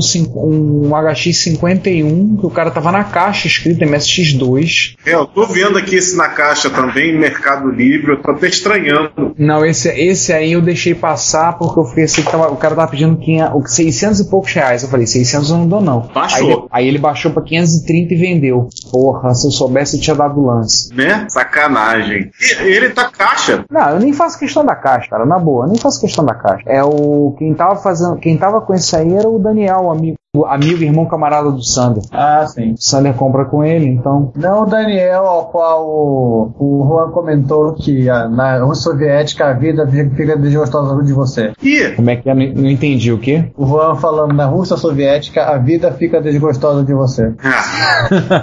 [0.88, 4.95] um HX51, que o cara tava na caixa escrito MSX2.
[5.06, 9.34] É, eu tô vendo aqui esse na caixa também, Mercado Livre, eu tô até estranhando.
[9.38, 12.91] Não, esse, esse aí eu deixei passar porque eu pensei que tava, o cara tava
[12.91, 14.84] pedindo 500, 600 e poucos reais.
[14.84, 16.10] Eu falei, 600 eu não dou não.
[16.13, 16.39] Baixou.
[16.39, 18.69] Aí, ele- aí ele baixou pra 530 e vendeu.
[18.91, 20.93] Porra, se eu soubesse eu tinha dado lance.
[20.93, 21.26] Né?
[21.30, 22.30] Sacanagem.
[22.62, 23.63] E ele tá caixa.
[23.69, 26.64] Não, nem faço questão da caixa, cara, na boa, nem faço questão da caixa.
[26.66, 30.18] É o quem tava fazendo, quem tava com esse aí era o Daniel, o amigo
[30.36, 32.04] o amigo e irmão camarada do Sander.
[32.12, 32.74] Ah, sim.
[32.74, 34.32] O Sander compra com ele, então.
[34.36, 39.54] Não o Daniel, ao qual o, o Juan comentou que a- na União Soviética a
[39.54, 41.52] vida fica desgostosa de você.
[41.63, 41.96] Ih!
[41.96, 42.36] Como é que é?
[42.36, 43.46] Não, não entendi o quê?
[43.58, 47.34] O Juan falando na Rússia Soviética a vida fica desgostosa de você.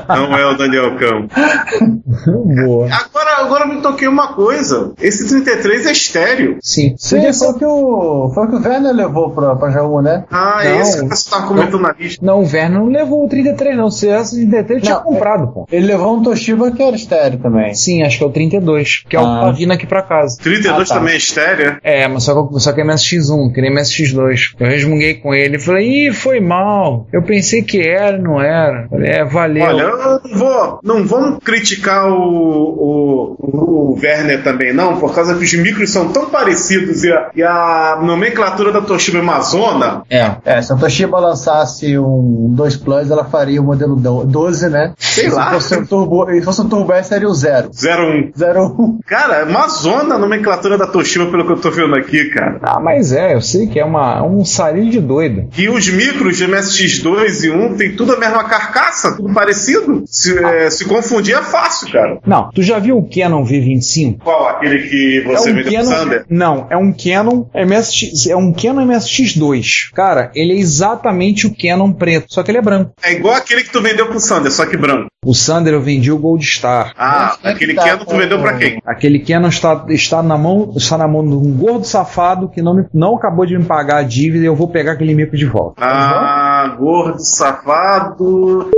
[0.09, 1.37] Não é o Daniel Campos.
[2.67, 2.89] Boa.
[2.93, 4.93] Agora, agora eu me toquei uma coisa.
[5.01, 6.59] Esse 33 é estéreo.
[6.61, 6.97] Sim.
[6.99, 10.25] Sim, foi o que o, foi o que o Werner levou pra, pra Jaú, né?
[10.33, 10.81] Ah, Não.
[10.81, 12.25] esse que você tava comentando na lista.
[12.25, 13.91] Não, o Werner não levou o 33, não.
[13.91, 15.67] Se essa 33 tinha Não, comprado, pô.
[15.71, 17.75] Ele levou um Toshiba que era estéreo também.
[17.75, 19.35] Sim, acho que é o 32, que é o Ah.
[19.41, 20.39] que tá vindo aqui pra casa.
[20.43, 21.01] 32 Ah, tá.
[21.01, 21.77] também é estéreo?
[21.83, 24.55] É, mas só que, só que é MSX1, que nem MSX2.
[24.59, 27.07] Eu resmunguei com ele e falei, ih, foi mal.
[27.13, 28.89] Eu pensei que era, não era.
[28.89, 29.65] Falei, é, valeu.
[29.65, 30.81] Olha, eu não vou.
[30.83, 36.09] Não vamos criticar o, o, o Werner também, não, por causa que os micros são
[36.13, 40.03] tão parecidos e a, e a nomenclatura da Toshiba Amazona.
[40.11, 40.33] É.
[40.45, 41.19] É, se a Toshiba
[41.67, 44.93] lançasse um 2 Plus, ela faria o modelo do- 12, né?
[44.99, 45.51] Sei se lá.
[45.53, 47.71] Fosse um turbo, se fosse um Turbo S, seria o 0.
[47.75, 48.33] 01.
[48.37, 48.99] 01.
[49.07, 52.59] Cara, Amazona a nomenclatura da Toshiba, pelo que eu tô vendo aqui, cara.
[52.63, 55.49] Ah, mas é, eu sei que é uma, um sarilho de doido.
[55.57, 60.05] E os micros de MSX2 e 1 tem tudo a mesma carcaça, tudo parecido.
[60.07, 62.19] Se, é, se confundir é fácil, cara.
[62.27, 64.19] Não, tu já viu o Canon V25?
[64.23, 64.49] Qual?
[64.49, 66.25] Aquele que você é um Canon, Sander?
[66.29, 69.91] não, é um Canon MSX, é um Canon MSX2.
[69.95, 72.93] Cara, ele é exatamente o Canon preto, só que ele é branco.
[73.03, 75.07] É igual aquele que tu vendeu pro Sander, só que branco.
[75.25, 76.93] O Sander eu vendi o Gold Star.
[76.97, 78.79] Ah, Mas aquele tá Canon tu com- vendeu pra quem?
[78.87, 82.75] Aquele Canon está, está, na mão, está na mão de um gordo safado que não,
[82.75, 85.45] me- não acabou de me pagar a dívida e eu vou pegar aquele mico de
[85.47, 85.83] volta.
[85.83, 88.71] Ah, gordo, safado.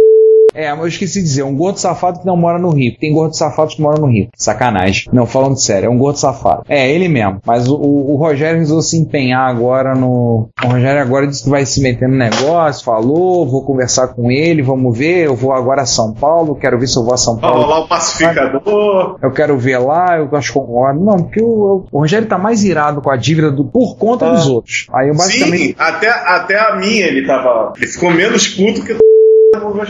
[0.59, 2.97] É, mas eu esqueci de dizer, um gordo safado que não mora no Rio.
[2.99, 4.29] Tem gordo safado que mora no Rio.
[4.37, 5.09] Sacanagem.
[5.13, 6.63] Não, falando sério, é um gordo safado.
[6.69, 7.41] É, ele mesmo.
[7.47, 10.49] Mas o, o- o Rogério resolveu se empenhar agora no.
[10.65, 14.63] O Rogério agora disse que vai se meter no negócio, falou, vou conversar com ele,
[14.63, 15.27] vamos ver.
[15.27, 17.67] Eu vou agora a São Paulo, quero ver se eu vou a São Paulo.
[17.67, 19.17] lá o pacificador.
[19.23, 21.05] Eu quero ver lá, eu acho que concordo.
[21.05, 24.47] Não, porque o, o Rogério tá mais irado com a dívida do, por conta dos
[24.49, 24.87] outros.
[24.93, 25.69] Aí eu basicamente.
[25.69, 27.73] Sim, até, até a minha ele tava.
[27.77, 28.97] Ele ficou menos puto que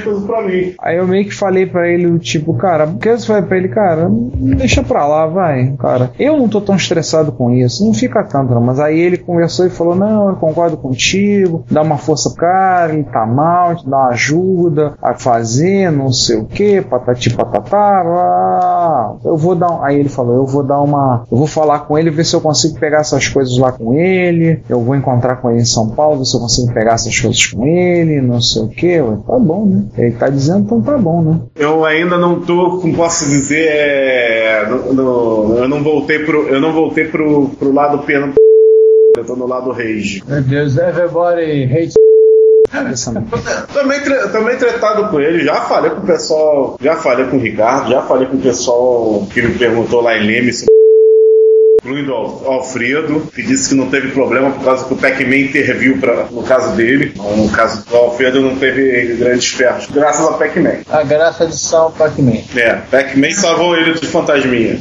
[0.09, 0.75] coisas pra mim.
[0.81, 4.09] Aí eu meio que falei pra ele, tipo, cara, porque você vai pra ele, cara,
[4.11, 6.11] deixa pra lá, vai, cara.
[6.18, 8.61] Eu não tô tão estressado com isso, não fica tanto, não.
[8.61, 12.92] Mas aí ele conversou e falou: Não, eu concordo contigo, dá uma força pro cara,
[12.94, 18.03] ele tá mal, te dá uma ajuda a fazer, não sei o que, patati patatá,
[18.03, 19.16] lá.
[19.25, 19.81] eu vou dar.
[19.83, 21.25] Aí ele falou: Eu vou dar uma.
[21.31, 24.62] Eu vou falar com ele, ver se eu consigo pegar essas coisas lá com ele,
[24.68, 27.47] eu vou encontrar com ele em São Paulo, ver se eu consigo pegar essas coisas
[27.47, 29.84] com ele, não sei o que, tá bom, né?
[29.96, 31.40] Ele tá dizendo, então tá bom, né?
[31.56, 36.61] Eu ainda não tô, como posso dizer, é, no- no- eu não voltei pro, eu
[36.61, 38.32] não voltei pro, pro lado pena.
[39.16, 40.22] Eu tô no lado rage.
[40.28, 41.94] Meu Deus, everybody hates.
[43.12, 43.24] Não.
[43.72, 43.98] Também,
[44.30, 48.02] também tretado com ele, já falei com o pessoal, já falei com o Ricardo, já
[48.02, 50.66] falei com o pessoal que me perguntou lá em Leme se
[51.88, 55.98] incluindo o Alfredo, que disse que não teve problema por causa que o Pac-Man interviu
[55.98, 57.12] pra, no caso dele.
[57.16, 60.83] No caso do Alfredo não teve grandes perdas, graças ao Pac-Man.
[60.90, 62.42] A graça de São Pac-Man.
[62.55, 64.79] É, Pac-Man salvou ele do fantasminha.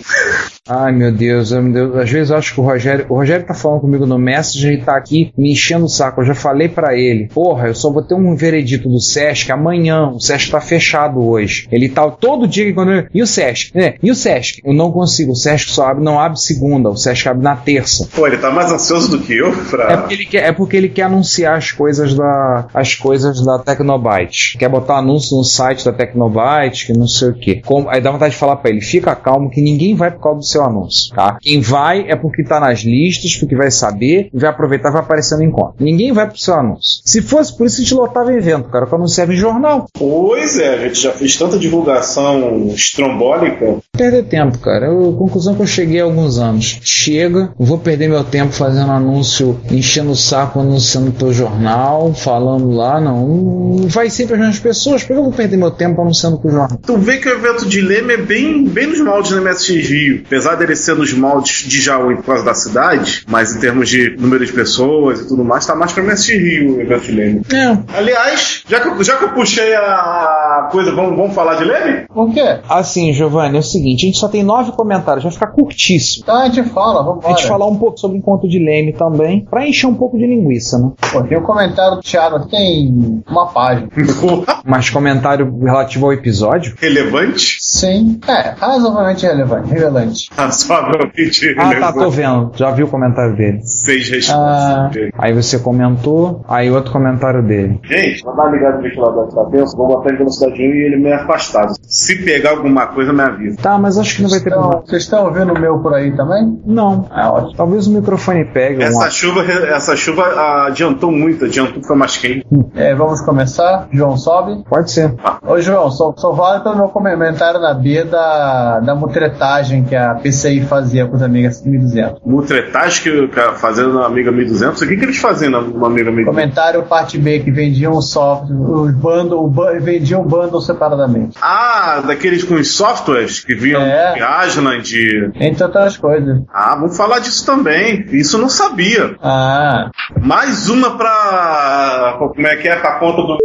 [0.70, 3.46] Ai meu Deus, ai, meu Deus, às vezes eu acho que o Rogério, o Rogério
[3.46, 6.20] tá falando comigo no Messenger e tá aqui me enchendo o saco.
[6.20, 10.10] Eu já falei pra ele, porra, eu só vou ter um veredito do Sesc amanhã.
[10.10, 11.68] O Sesc tá fechado hoje.
[11.72, 13.94] Ele tá todo dia que quando eu, e o Sesc, né?
[14.04, 14.62] E o Sesc?
[14.64, 15.32] Eu não consigo.
[15.32, 16.90] O Sesc só abre, não abre segunda.
[16.98, 18.08] Sesc abre na terça.
[18.14, 19.92] Pô, ele tá mais ansioso do que eu pra.
[19.92, 23.60] É porque ele quer, é porque ele quer anunciar as coisas da, as coisas da
[23.60, 24.58] Tecnobyte.
[24.58, 27.62] Quer botar anúncio no site da Tecnobyte, que não sei o que.
[27.90, 30.46] Aí dá vontade de falar pra ele, fica calmo que ninguém vai por causa do
[30.46, 31.38] seu anúncio, tá?
[31.42, 35.44] Quem vai é porque tá nas listas, porque vai saber, vai aproveitar vai aparecer no
[35.44, 35.76] encontro.
[35.80, 37.02] Ninguém vai pro seu anúncio.
[37.06, 39.88] Se fosse por isso, a gente lotava evento, cara, que anunciava em jornal.
[39.94, 43.78] Pois é, a gente já fez tanta divulgação estrombólica.
[43.92, 44.88] Perder tempo, cara.
[44.88, 46.80] Eu, a conclusão que eu cheguei há alguns anos.
[46.90, 53.02] Chega, vou perder meu tempo fazendo anúncio, enchendo o saco, anunciando teu jornal, falando lá,
[53.02, 53.86] não.
[53.90, 56.80] Vai sempre as mesmas pessoas, por que eu vou perder meu tempo anunciando pro jornal?
[56.86, 60.24] Tu vê que o evento de Leme é bem, bem nos moldes do MSX Rio.
[60.26, 64.16] Apesar dele ser nos moldes de Jaú por causa da cidade, mas em termos de
[64.18, 67.42] número de pessoas e tudo mais, tá mais pra MSX Rio o evento de Leme.
[67.54, 67.98] É.
[67.98, 72.06] Aliás, já que, eu- já que eu puxei a, coisa, vamos, vamos falar de Leme?
[72.16, 72.60] O quê?
[72.70, 76.26] Assim, Giovanni, é o seguinte, a gente só tem nove comentários, vai ficar curtíssimo.
[76.26, 78.94] Tá, a gente fala, vamos A gente falar um pouco sobre o encontro de Leme
[78.94, 80.92] também, pra encher um pouco de linguiça, né?
[81.12, 83.90] Pô, tem um comentário do Thiago tem uma página.
[84.66, 86.76] Mas comentário relativo ao episódio?
[86.80, 87.58] Relevante?
[87.62, 88.20] Sim.
[88.28, 89.70] É, razoavelmente relevante.
[89.70, 90.30] Relevante.
[90.36, 92.52] Razoavelmente Ah, tá, tô vendo.
[92.56, 93.60] Já vi o comentário dele.
[93.64, 94.38] Seis respostas.
[94.38, 94.90] Ah.
[95.18, 97.80] Aí você comentou, aí outro comentário dele.
[97.84, 100.86] Gente, vou dar ligado no ventilador que tá tenso, vou botar em velocidade 1 e
[100.86, 101.74] ele me afastado.
[101.82, 103.58] Se pegar alguma coisa, me avisa.
[103.62, 104.84] Tá, mas acho que não vai ter problema.
[104.86, 106.57] vocês estão ouvindo o meu por aí também?
[106.66, 107.08] Não.
[107.16, 107.54] É ótimo.
[107.56, 108.84] Talvez o microfone pegue.
[108.84, 112.46] Essa uma- chuva, essa chuva ah, adiantou muito, adiantou que foi mais quente.
[112.76, 113.88] É, vamos começar.
[113.92, 114.64] João sobe.
[114.70, 115.14] Pode ser.
[115.46, 120.16] Ô, João, só, só vale pelo meu comentário na B da, da mutretagem que a
[120.16, 122.22] PCI fazia com os amigas 1200.
[122.26, 126.26] Mutretagem que fazendo na Amiga 1200, o que, que eles faziam na, na Amiga 1200?
[126.28, 131.38] Comentário parte B que vendiam o software, os bundle, o bu- vendiam o bundle separadamente.
[131.42, 134.14] Ah, daqueles com os softwares que vinham É.
[134.14, 135.32] de Aslan, de.
[135.36, 136.42] Entre outras coisas.
[136.52, 138.06] Ah, vamos falar disso também.
[138.12, 139.16] Isso eu não sabia.
[139.22, 139.90] Ah.
[140.22, 142.16] Mais uma pra.
[142.18, 142.76] Como é que é?
[142.76, 143.38] Pra conta do.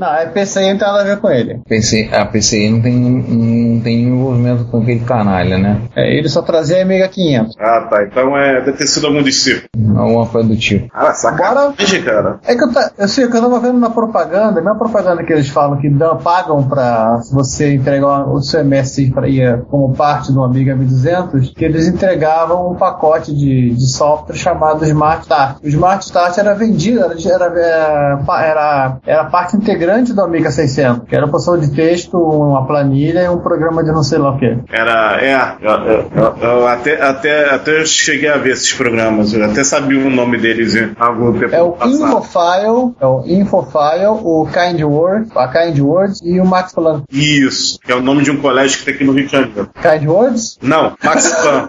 [0.00, 1.60] Não, a PCI não tem nada a ver com ele.
[1.68, 5.78] PC, a PCI não tem, não tem envolvimento com aquele canalha, né?
[5.94, 7.54] É, ele só trazia a Amiga 500.
[7.60, 8.02] Ah, tá.
[8.04, 9.68] Então é, deve ter sido algum discípulo.
[9.94, 10.88] Alguma coisa do tipo.
[10.94, 12.40] Ah, sacanagem, cara.
[12.46, 15.34] É que eu, tá, eu sei que eu tava vendo na propaganda, na propaganda que
[15.34, 20.32] eles falam que dão, pagam pra você entregar o seu MSI pra ir como parte
[20.32, 25.58] do Amiga 1200, que eles entregavam um pacote de, de software chamado Smart Start.
[25.62, 31.14] O Smart Start era vendido, era, era, era, era parte integrante do Amiga 600, que
[31.14, 34.38] era uma porção de texto, uma planilha e um programa de não sei lá o
[34.38, 34.56] que.
[34.72, 39.32] Era, é, eu, eu- eu- eu até, até, até eu cheguei a ver esses programas,
[39.32, 41.94] eu até sabia o nome deles em algum tempo É o passado.
[41.94, 47.02] Infofile, é o Infofile, o Kind Word, a Kind Words e o Max Plan.
[47.12, 49.68] Isso, que é o nome de um colégio que tem aqui no Rio de Janeiro.
[49.74, 50.58] Kind Words?
[50.62, 51.68] Não, Max Plan.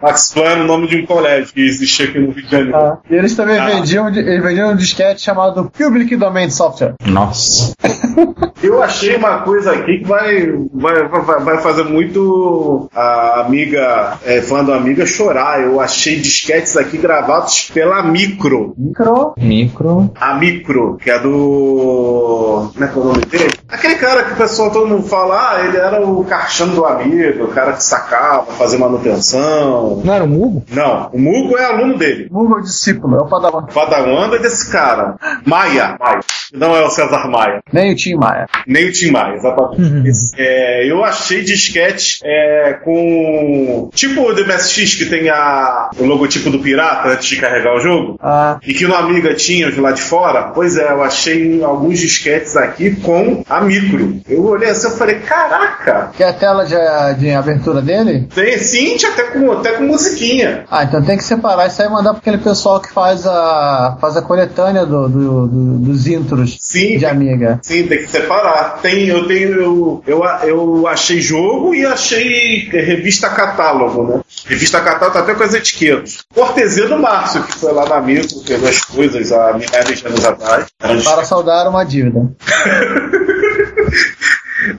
[0.00, 2.76] Max Plan é o nome de um colégio que existe aqui no Rio de Janeiro.
[2.76, 3.66] Ah, e eles também Ah.
[3.66, 6.94] vendiam, eles vendiam um disquete chamado Public Domain Software.
[7.04, 7.72] Nossa.
[8.60, 14.42] Eu achei uma coisa aqui que vai, vai, vai, vai fazer muito a amiga, é,
[14.42, 15.62] fã do amiga chorar.
[15.62, 18.74] Eu achei disquetes aqui gravados pela Micro.
[18.76, 19.34] Micro?
[19.38, 20.10] Micro.
[20.20, 22.70] A Micro, que é do.
[22.74, 23.50] Como é que é o nome dele?
[23.68, 27.44] Aquele cara que o pessoal todo mundo fala, ah, ele era o caixão do amigo,
[27.44, 29.87] o cara que sacava, fazia manutenção.
[29.96, 30.64] Não era o Mugo?
[30.70, 32.28] Não, o Mugo é aluno dele.
[32.30, 33.64] Mugo é o discípulo, é o Padawan.
[33.64, 35.16] O Padawan é desse cara.
[35.44, 35.96] Maia.
[35.98, 36.20] Maia.
[36.52, 37.60] Não é o César Maia.
[37.72, 38.46] Nem o Tim Maia.
[38.66, 40.08] Nem o Tim Maia, exatamente.
[40.08, 43.90] Esse, é, eu achei disquete é, com.
[43.94, 47.80] Tipo o do MSX que tem a, o logotipo do pirata antes de carregar o
[47.80, 48.18] jogo.
[48.22, 50.44] Ah, E que no Amiga tinha de lá de fora.
[50.54, 54.20] Pois é, eu achei alguns disquetes aqui com a micro.
[54.28, 56.10] Eu olhei assim e falei, caraca!
[56.16, 56.74] que é a tela de,
[57.18, 58.26] de abertura dele?
[58.34, 60.64] Tem sim, tinha até com, até com musiquinha.
[60.70, 63.96] Ah, então tem que separar isso aí e mandar para aquele pessoal que faz a,
[64.00, 66.98] faz a coletânea do, do- do- dos intros Sim.
[66.98, 67.58] de Amiga.
[67.62, 68.80] Sim, tem que separar.
[68.82, 69.48] Tem, eu tenho.
[69.48, 74.20] Eu, eu, eu achei jogo e achei revista catálogo, né?
[74.46, 76.18] Revista catálogo tá até com as etiquetas.
[76.34, 80.24] Cortesia do Márcio, que foi lá na Micro, pegou as coisas há milhares de anos
[80.24, 80.66] atrás.
[80.78, 82.20] Para saudar uma dívida.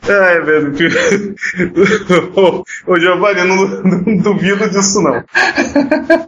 [0.04, 0.74] Ai, velho.
[2.36, 5.24] Ô, ô Giovanni, eu não, não duvido disso, não.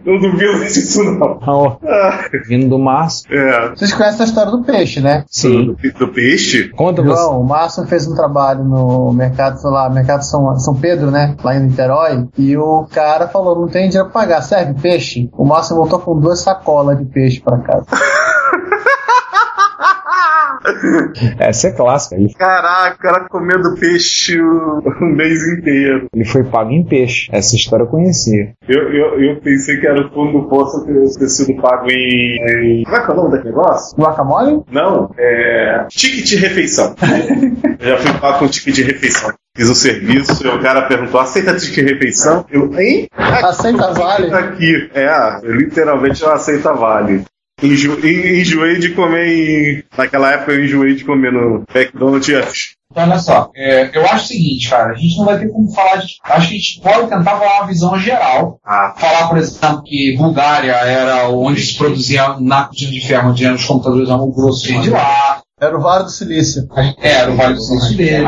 [0.05, 1.39] Não duvido disso, não.
[1.85, 3.25] Ah, Vindo do Márcio.
[3.33, 3.69] é.
[3.71, 5.25] Vocês conhecem a história do peixe, né?
[5.29, 5.75] Sim.
[5.81, 6.69] Do, do peixe?
[6.69, 7.15] Conta você.
[7.21, 11.35] João, o Márcio fez um trabalho no mercado, sei lá, mercado São, São Pedro, né?
[11.43, 12.27] Lá em Niterói.
[12.37, 15.29] E o cara falou: não tem dinheiro pra pagar, serve peixe?
[15.33, 17.85] O Márcio voltou com duas sacolas de peixe pra casa.
[21.39, 22.15] Essa é clássica.
[22.15, 26.07] Ele, Caraca, o cara comendo peixe o, o mês inteiro.
[26.13, 27.29] ele foi pago em peixe.
[27.31, 28.53] Essa história eu conhecia.
[28.67, 32.83] Eu, eu, eu pensei que era o fundo do poço ter, sido pago em, em.
[32.83, 33.97] Como é que é o nome daquele negócio?
[33.97, 34.61] Guacamole?
[34.71, 35.85] Não, é.
[35.89, 36.95] Ticket de refeição.
[37.79, 39.31] Eu já fui pago com ticket de refeição.
[39.55, 42.45] Fiz o serviço e o cara perguntou: aceita ticket de refeição?
[42.49, 43.07] Eu, hein?
[43.17, 44.33] Aceita vale?
[44.33, 44.89] Aqui.
[44.93, 47.23] É, literalmente eu aceita vale.
[47.61, 49.83] Enjo, en- enjoei de comer em.
[49.97, 52.75] Naquela época eu enjoei de comer no McDonald's.
[52.91, 55.71] Então, olha só, é, eu acho o seguinte, cara, a gente não vai ter como
[55.73, 56.07] falar de.
[56.23, 58.59] Acho que a gente pode tentar falar uma visão geral.
[58.65, 63.55] Falar, por exemplo, que Bulgária era onde se produzia na cortina de ferro, onde eram
[63.55, 65.40] os computadores a grosso de lá.
[65.61, 66.67] Era o Vale do Silício.
[66.75, 68.27] É, era o Vale do Silício deles.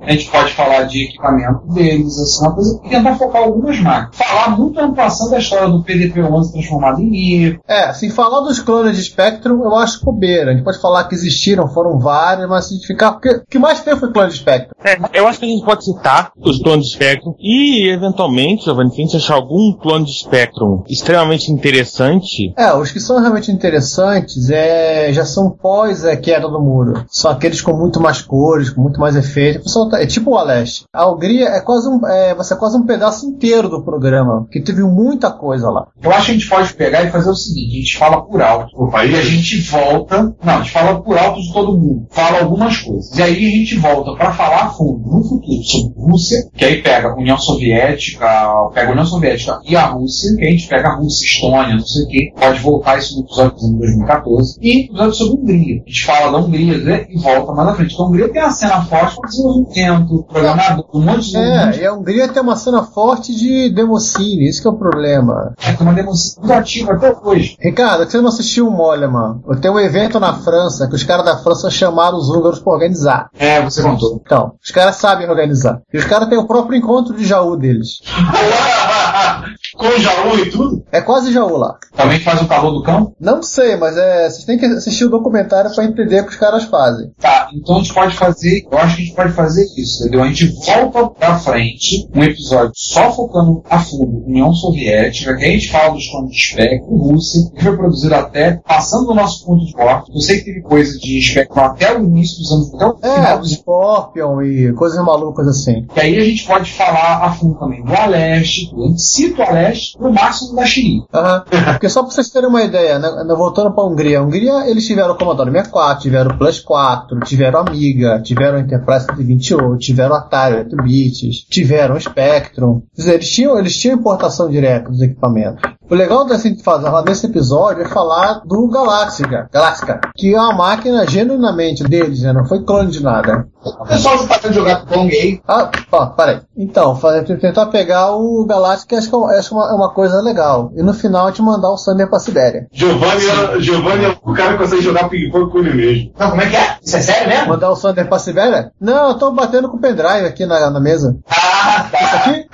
[0.00, 2.80] A gente pode falar de equipamento deles, assim, uma coisa.
[2.84, 4.16] E tentar focar algumas máquinas.
[4.16, 7.60] Falar muito ano passado da história do PDP-11 transformado em micro.
[7.66, 10.52] É, assim, falar dos clones de Spectrum eu acho bobeira.
[10.52, 13.10] A gente pode falar que existiram, foram vários, mas se a gente ficar.
[13.10, 14.70] Porque o que mais tem foi clone de Spectrum.
[14.84, 18.90] É, eu acho que a gente pode citar os clones de Spectrum e, eventualmente, Giovanni,
[18.90, 22.54] se a gente achar algum clone de Spectrum extremamente interessante.
[22.56, 27.04] É, os que são realmente interessantes é, já são pós a queda do muro.
[27.08, 29.62] São aqueles com muito mais cores, com muito mais efeito.
[29.90, 30.84] Tá- É tipo o Aleste.
[30.92, 34.60] A Hungria é quase um, é, vai ser quase um pedaço inteiro do programa, que
[34.60, 35.86] teve muita coisa lá.
[36.02, 38.40] Eu acho que a gente pode pegar e fazer o seguinte: a gente fala por
[38.42, 38.70] alto.
[39.08, 40.34] E a gente volta.
[40.44, 42.06] Não, a gente fala por alto de todo mundo.
[42.10, 43.16] Fala algumas coisas.
[43.16, 46.82] E aí a gente volta para falar a fundo no futuro sobre Rússia, que aí
[46.82, 48.26] pega a União Soviética,
[48.74, 51.86] pega a União Soviética e a Rússia, que a gente pega a Rússia, Estônia, não
[51.86, 52.32] sei o quê.
[52.38, 54.58] Pode voltar isso no episódio de 2014.
[54.60, 55.82] E episódio sobre a Hungria.
[55.86, 57.94] A gente fala da Hungria né, e volta mais à frente.
[57.94, 61.36] Então a Hungria tem uma cena forte para desenvolvimento, programador, um monte de.
[61.36, 65.52] É, e a Hungria tem uma cena forte de Democine, isso que é o problema.
[65.62, 67.56] É, tem uma Democine muito ativa até hoje.
[67.60, 69.40] Ricardo, você não assistiu o Moleman?
[69.60, 73.30] Tem um evento na França que os caras da França chamaram os húngaros pra organizar.
[73.38, 74.20] É, você contou.
[74.24, 75.80] Então, os caras sabem organizar.
[75.92, 78.00] E os caras têm o próprio encontro de Jaú deles.
[79.76, 80.84] Com Jaú e tudo?
[80.92, 81.76] É quase Jaú lá.
[81.96, 83.12] Também faz o calor do cão?
[83.20, 84.28] Não sei, mas é.
[84.30, 87.10] Vocês têm que assistir o documentário pra entender o que os caras fazem.
[87.20, 88.62] Tá, então a gente pode fazer.
[88.70, 90.22] Eu acho que a gente pode fazer isso, entendeu?
[90.22, 95.48] A gente volta pra frente, um episódio só focando a fundo União Soviética, que a
[95.48, 99.64] gente fala dos planos de espectro, Rússia, que foi produzido até, passando do nosso ponto
[99.66, 100.10] de corte.
[100.14, 103.14] Eu sei que teve coisa de espectro até o início dos anos, até o É,
[103.14, 105.86] final dos Scorpion e coisas malucas assim.
[105.92, 109.44] que aí a gente pode falar a fundo também do Aleste, a gente cita o
[109.44, 109.57] Aleste
[109.98, 111.02] no máximo da Chiri.
[111.12, 111.44] Aham.
[111.72, 114.86] Porque só pra vocês terem uma ideia, né, né, voltando pra Hungria, a Hungria eles
[114.86, 119.78] tiveram o Commodore 64, tiveram o Plus 4, tiveram a Amiga, tiveram o Enterprise 128,
[119.78, 122.82] tiveram Atari 8 bits, tiveram o Spectrum.
[122.94, 125.62] Quer dizer, eles tinham, eles tinham importação direta dos equipamentos.
[125.90, 131.06] O legal desse, fazer nesse episódio é falar do Galaxica, Galaxica, que é uma máquina
[131.06, 133.46] genuinamente deles, né, não foi clone de nada.
[133.64, 135.40] O pessoal tá tentando jogar Pong aí.
[135.48, 136.40] Ah, ó, peraí.
[136.56, 140.70] Então, fazer, tentar pegar o Galactica acho que é acho uma, é uma coisa legal.
[140.76, 142.66] E no final te mandar o Sander pra Sibéria.
[142.72, 146.12] Giovanni, é- Giovanni é o cara que consegue jogar ping-pong com ele mesmo.
[146.18, 146.76] Não, como é que é?
[146.82, 147.48] Isso é sério mesmo?
[147.48, 148.72] Mandar o Sander pra Sibéria?
[148.80, 151.16] Não, eu tô batendo com o pendrive aqui na, na mesa.
[151.30, 151.98] Ah, tá.
[152.02, 152.48] Isso aqui?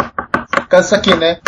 [0.68, 1.38] Caso isso aqui, né?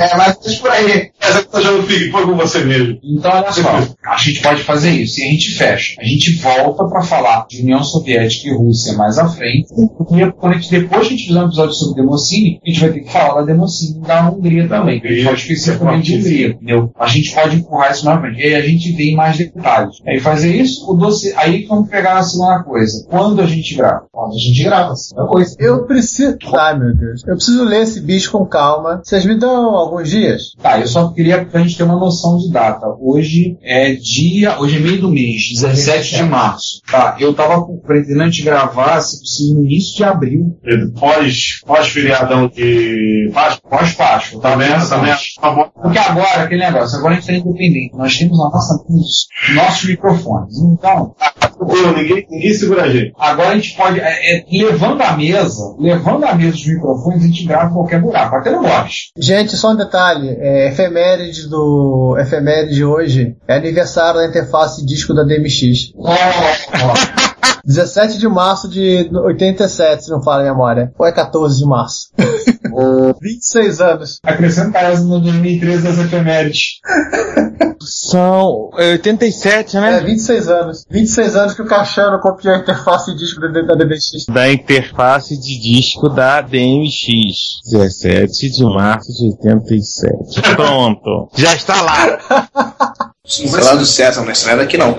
[0.00, 1.10] É, mas deixa por aí.
[1.20, 2.98] Essa que tá jogando ping-pong com você mesmo.
[3.04, 5.94] Então, olha só, a gente pode fazer isso e a gente fecha.
[6.00, 9.68] A gente volta para falar de União Soviética e Rússia mais à frente.
[9.74, 12.80] E quando a gente, depois que a gente fizer um episódio sobre Democine, a gente
[12.80, 15.02] vai ter que falar da Democine da Hungria também.
[15.04, 16.92] A gente pode especificamente de Hungria, entendeu?
[16.98, 18.40] A gente pode empurrar isso na frente.
[18.40, 19.96] E aí a gente vê em mais detalhes.
[20.06, 21.34] Aí fazer isso, o doce.
[21.36, 23.06] Aí vamos pegar a segunda coisa.
[23.08, 24.06] Quando a gente grava?
[24.10, 25.56] Quando a gente grava, segunda coisa.
[25.58, 26.38] Eu preciso.
[26.54, 27.22] Ai, meu Deus.
[27.26, 29.02] Eu preciso ler esse bicho com calma.
[29.04, 30.42] Vocês me dão alguns dias?
[30.60, 32.86] Tá, eu só queria pra gente ter uma noção de data.
[32.98, 34.58] Hoje é dia.
[34.58, 36.80] Hoje é meio do mês, 17 de março.
[36.90, 40.58] Tá, eu tava pretendendo a gente gravar, se possível, no início de abril.
[40.98, 43.70] Pós, pós feriadão de Páscoa.
[43.70, 44.40] Pós-Páscoa.
[44.40, 44.88] Tá vendo?
[44.88, 45.18] Tá vendo?
[45.40, 45.70] Tá.
[45.82, 47.96] Porque agora, aquele negócio, agora a gente tá independente.
[47.96, 50.58] Nós temos a nossa, os nossos microfones.
[50.58, 51.14] Então,
[51.60, 53.12] Tranquilo, ninguém, ninguém segura a gente.
[53.18, 57.26] agora a gente pode, é, é, levando a mesa, levando a mesa os microfones, a
[57.26, 59.10] gente grava qualquer buraco, até no Boris.
[59.18, 60.30] Gente, só um detalhe.
[60.40, 62.16] É, efeméride do.
[62.18, 65.92] Efeméride de hoje é aniversário da interface disco da DMX.
[67.64, 70.92] 17 de março de 87, se não fala a memória.
[70.98, 72.10] Ou é 14 de março?
[73.20, 74.20] 26 anos.
[74.22, 76.80] Acrescenta essa no 2013 das efemérides.
[77.82, 79.96] São é, 87, né?
[79.96, 80.86] É, 26 anos.
[80.90, 84.26] 26 anos que o Caixano copiou a interface disco da, DMX.
[84.28, 87.60] Da interface de disco da DMX.
[87.70, 90.42] 17 de março de 87.
[90.54, 91.28] Pronto.
[91.34, 93.10] Já está lá.
[93.24, 94.96] Sei lá do César, não é daqui não.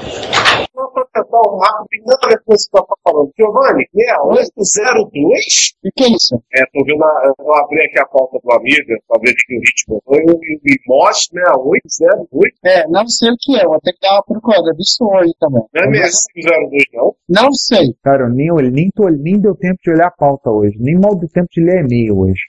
[1.41, 3.31] Pessoal, rápido, nada a ver com isso que eu tô falando.
[3.37, 5.73] Giovanni, 6802?
[5.83, 6.35] E que é isso?
[6.53, 9.59] É, tô vendo, a, eu abri aqui a pauta do amiga, pra ver aqui o
[9.59, 10.01] ritmo.
[10.05, 12.55] Foi o Mimosh 6808.
[12.63, 14.71] É, não sei o que é, vou ter que dar uma procurada.
[14.77, 15.63] Visto hoje também.
[15.73, 17.15] Não é 6502, não?
[17.29, 17.93] Não sei.
[18.03, 20.77] Cara, eu nem, olhei- nem, tô, nem deu tempo de olhar a pauta hoje.
[20.79, 22.41] Nem mal deu tempo de ler e-mail hoje.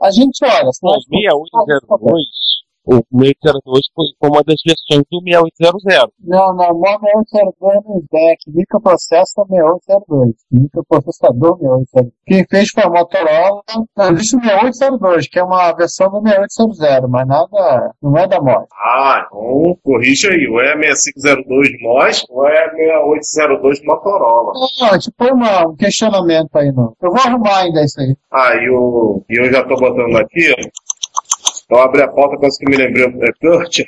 [0.00, 0.70] A gente olha.
[0.72, 2.24] 6802.
[2.86, 6.12] O 6802 foi, foi uma das versões do 6800.
[6.24, 10.34] Não, não, não 6802 no SDEC, microprocessador 6802.
[10.50, 12.12] Microprocessador 6802.
[12.26, 13.62] Quem fez foi a Motorola.
[13.96, 18.40] Não, existe o 6802, que é uma versão do 6800, mas nada, não é da
[18.40, 18.66] MOS.
[18.72, 20.46] Ah, então corrija aí.
[20.48, 24.52] Ou é 6502 MOS ou é 6802 Motorola.
[24.80, 26.94] Não, gente põe uma, um questionamento aí, não.
[27.02, 28.14] Eu vou arrumar ainda isso aí.
[28.30, 30.70] Ah, e eu, e eu já tô botando aqui, ó.
[31.70, 33.04] Eu abri a pauta, coisa que me lembrei.
[33.04, 33.78] É Kurt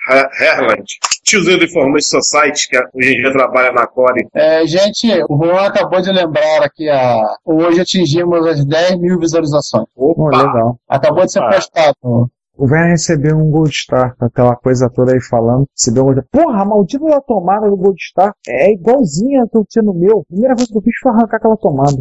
[0.40, 0.84] Herland.
[1.24, 4.26] Tiozendo Information Society, que hoje em dia trabalha na Core.
[4.34, 9.86] É, gente, o Juan acabou de lembrar aqui, a, hoje atingimos as 10 mil visualizações.
[9.94, 10.76] Pô, legal.
[10.88, 12.30] Acabou de ser postado.
[12.56, 15.66] O velho recebeu um Gold Star, aquela coisa toda aí falando.
[15.74, 16.44] Recebeu um Gold Star.
[16.44, 20.20] Porra, a maldita da tomada do Gold Star é igualzinha que eu tinha no meu.
[20.20, 21.98] A primeira coisa que eu fiz foi arrancar aquela tomada.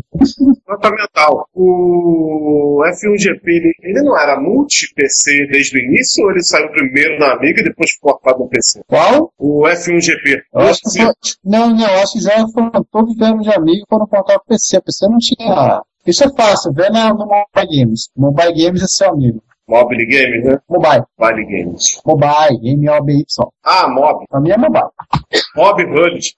[0.67, 1.47] Nota mental.
[1.55, 7.33] O F1GP, ele, ele não era multi-PC desde o início ou ele saiu primeiro na
[7.33, 8.81] Amiga e depois portado no PC?
[8.87, 9.31] Qual?
[9.37, 10.41] O F1GP.
[10.53, 11.13] Eu acho que foi,
[11.45, 14.55] não, não, eu acho que já foram todos vieram de amigo e foram portados pro
[14.55, 14.77] PC.
[14.77, 15.81] O PC não tinha.
[16.05, 18.09] Isso é fácil, vê na, no Mobile Games.
[18.17, 19.41] Mobile Games é seu amigo.
[19.71, 20.57] Mobile Games, né?
[20.69, 21.03] Mobile.
[21.17, 22.01] Mobile Games.
[22.05, 23.23] Mobile, M-O-B-Y.
[23.63, 24.25] Ah, Mob.
[24.29, 24.89] Pra mim é mobile.
[25.55, 26.35] Mob Hood.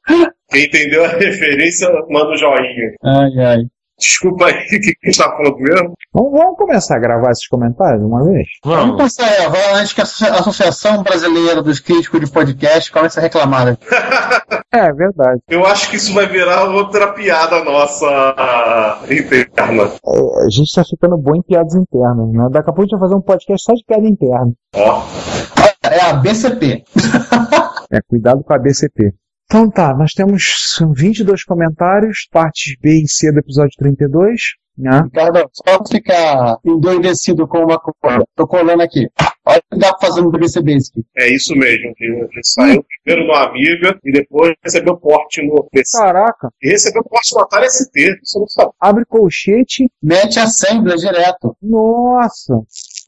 [0.51, 2.93] Quem entendeu a referência, manda um joinha.
[3.03, 3.57] Ai, ai.
[4.03, 5.93] Desculpa aí, o que que a gente tá falando mesmo?
[6.13, 8.47] Vamos, vamos começar a gravar esses comentários uma vez?
[8.65, 12.91] Vamos começar a gravar antes que a Associa- a Associação Brasileira dos Críticos de Podcast
[12.91, 13.65] comece a reclamar.
[13.65, 13.77] né?
[14.75, 15.39] É, verdade.
[15.47, 18.07] Eu acho que isso vai virar outra piada nossa
[19.07, 19.83] interna.
[19.83, 22.47] É, a gente tá ficando bom em piadas internas, né?
[22.51, 24.51] Daqui a pouco a gente vai fazer um podcast só de piada interna.
[24.75, 25.03] Ó.
[25.83, 26.83] É a BCP.
[27.91, 29.13] É, cuidado com a BCP.
[29.53, 34.41] Então tá, nós temos 22 comentários, partes B e C do episódio 32.
[34.75, 35.03] Né?
[35.03, 38.23] Ricardo, só pra ficar endoidecido com uma coisa.
[38.35, 39.07] Tô colando aqui.
[39.45, 41.03] Olha o que dá pra fazer no BC Basic.
[41.15, 41.93] É isso mesmo.
[41.95, 45.99] que Ele saiu primeiro no Amiga e depois recebeu porte no PC.
[45.99, 46.49] Caraca.
[46.59, 47.91] E recebeu porte no Atari ST.
[48.23, 48.71] Isso não sabia.
[48.79, 49.87] Abre colchete.
[50.01, 51.55] Mete assembly direto.
[51.61, 52.55] Nossa.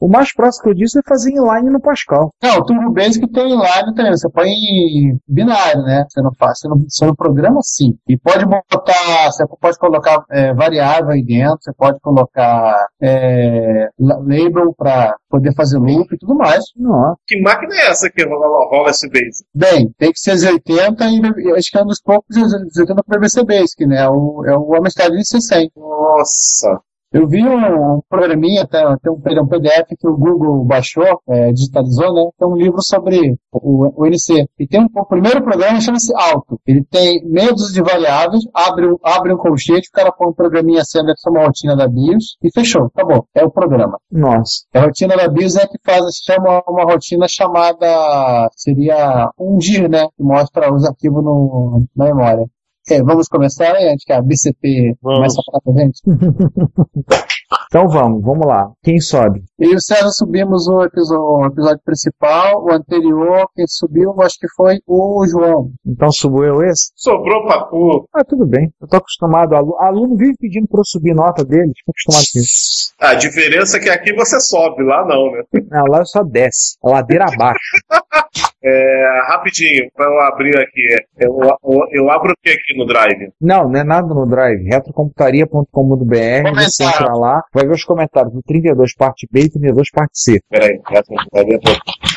[0.00, 2.30] O mais próximo que eu disse é fazer inline no Pascal.
[2.42, 4.12] Não, o Turbo Basic tem inline também.
[4.12, 6.04] Você põe em binário, né?
[6.08, 7.94] Você não faz, você não, você não programa assim.
[8.08, 14.18] E pode botar, você pode colocar é, variável aí dentro, você pode colocar é, la-
[14.18, 16.64] label para poder fazer loop e tudo mais.
[16.76, 17.16] Nossa.
[17.26, 19.44] Que máquina é essa que rola, rola esse base?
[19.54, 23.44] Bem, tem que ser Z80 e acho que é um dos poucos Z80 para VC
[23.44, 24.08] Basic, né?
[24.08, 25.70] O, é o Amstrad C100.
[25.76, 26.80] Nossa.
[27.12, 32.12] Eu vi um, programinha, até, até um, um PDF que o Google baixou, é, digitalizou,
[32.12, 32.28] né?
[32.38, 34.46] Tem um livro sobre o, o NC.
[34.58, 36.60] E tem um, o primeiro programa chama-se Auto.
[36.66, 37.20] Ele tem
[37.54, 41.20] dúzia de variáveis, abre, um- abre um colchete, o cara põe um programinha assembly que
[41.20, 43.26] chama a rotina da BIOS e fechou, acabou.
[43.34, 43.98] É o programa.
[44.10, 44.64] Nossa.
[44.74, 50.08] A rotina da BIOS é que faz, chama uma rotina chamada, seria um DIR, né?
[50.16, 52.44] Que mostra os arquivos no, na memória.
[52.88, 56.00] É, vamos começar aí, antes que a BCP comece a falar pra gente.
[57.68, 58.70] Então vamos, vamos lá.
[58.82, 59.42] Quem sobe?
[59.58, 64.36] Eu e o César subimos o episódio, o episódio principal, o anterior, quem subiu, acho
[64.40, 65.70] que foi o João.
[65.86, 66.90] Então subo eu esse?
[66.96, 68.08] Sobrou pra tu.
[68.14, 68.72] Ah, tudo bem.
[68.80, 69.54] Eu tô acostumado.
[69.54, 71.72] Aluno, aluno vive pedindo pra eu subir nota dele.
[71.76, 72.92] Fico acostumado com isso.
[73.00, 75.42] A diferença é que aqui você sobe, lá não, né?
[75.70, 76.76] Não, lá só desce.
[76.84, 77.60] A ladeira abaixo.
[78.68, 80.96] É, rapidinho, pra eu abrir aqui.
[81.20, 83.30] Eu, eu, eu abro o que aqui no Drive?
[83.40, 84.62] Não, não é nada no Drive.
[84.64, 86.64] Retrocomputaria.com.br.
[86.64, 90.40] Você entra lá, vai ver os comentários do 32 parte B e 32 parte C.
[90.50, 90.80] Peraí,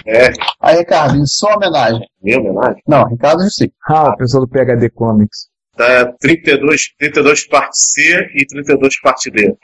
[0.06, 0.32] é,
[0.62, 2.02] Aí, Ricardo, em sua homenagem.
[2.22, 2.82] minha homenagem?
[2.88, 3.72] Não, Ricardo Jussi.
[3.88, 5.50] Ah, o pessoal do PHD Comics.
[5.76, 8.02] Tá, 32, 32 parte C
[8.36, 9.48] e 32 parte D.
[9.48, 9.56] B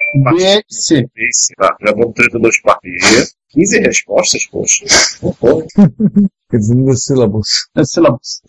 [0.69, 1.05] e C.
[1.15, 2.97] Esse, tá, já vamos 32 parte D.
[3.49, 4.85] 15 respostas, poxa.
[6.51, 7.67] Quer dizer, sílabos.
[7.75, 8.41] Nos sílabos.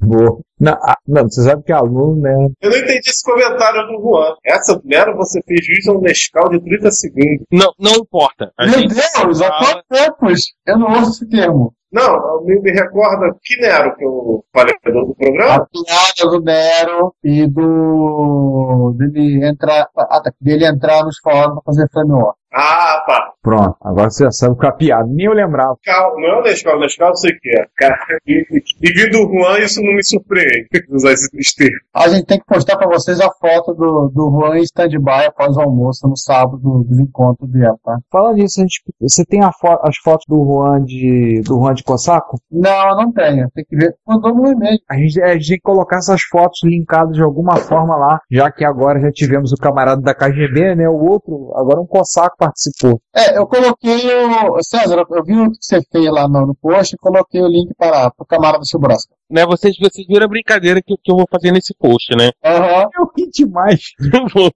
[0.00, 0.40] Boa.
[0.60, 2.32] Não, ah, não, você sabe que aluno, né?
[2.60, 4.34] Eu não entendi esse comentário do Juan.
[4.44, 7.46] Essa mera você fez juiz a um Nescau de 30 segundos.
[7.52, 8.52] Não, não importa.
[8.58, 10.40] A Meu gente Deus, há fala- quanto tempos?
[10.66, 11.74] Eu não ouço esse termo.
[11.94, 15.54] Não, me, me recorda que Nero que eu falei do, do programa?
[15.54, 18.94] A piada do Nero e do.
[18.98, 22.34] dele entrar, ah, tá, dele entrar nos fóruns pra fazer frame war.
[22.56, 23.32] Ah, tá.
[23.42, 25.04] Pronto, agora você já sabe com a piada.
[25.08, 25.76] Nem eu lembrava.
[25.84, 27.66] Nescau, não é o Nescau, o Nescau eu sei o que é.
[27.76, 27.96] Cara,
[28.28, 28.46] e,
[28.80, 30.68] vindo do Juan, isso não me surpreende.
[30.88, 31.76] Usar esse termo.
[31.92, 35.56] A gente tem que postar pra vocês a foto do, do Juan em stand-by após
[35.56, 37.98] o almoço no sábado do, do encontro dele, tá?
[38.10, 41.74] Falando nisso, a gente, você tem a fo- as fotos do Juan de, do Juan
[41.74, 42.38] de de Cosaco?
[42.50, 43.48] Não, não tenho.
[43.54, 43.94] Tem que ver.
[44.06, 44.78] Mandou no e-mail.
[44.88, 48.50] A gente, a gente tem que colocar essas fotos linkadas de alguma forma lá, já
[48.50, 50.88] que agora já tivemos o camarada da KGB, né?
[50.88, 53.00] O outro, agora um Cosaco participou.
[53.14, 54.62] É, eu coloquei o.
[54.62, 57.74] César, eu vi o que você fez lá no, no post e coloquei o link
[57.76, 59.14] para o camarada do Chubrasca.
[59.30, 62.30] Né, vocês, vocês viram a brincadeira que, que eu vou fazer nesse post, né?
[62.44, 62.88] Aham.
[62.96, 63.80] Eu ri demais.
[64.14, 64.50] Eu vou.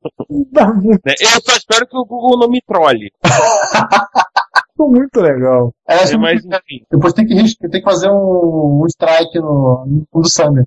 [1.05, 3.11] Né, Eu só espero que o Google não me trole.
[4.79, 5.74] Ficou muito legal.
[5.89, 6.85] É, É, mas enfim.
[6.89, 10.64] Depois tem que, tem que fazer um, um strike no, no do Sander.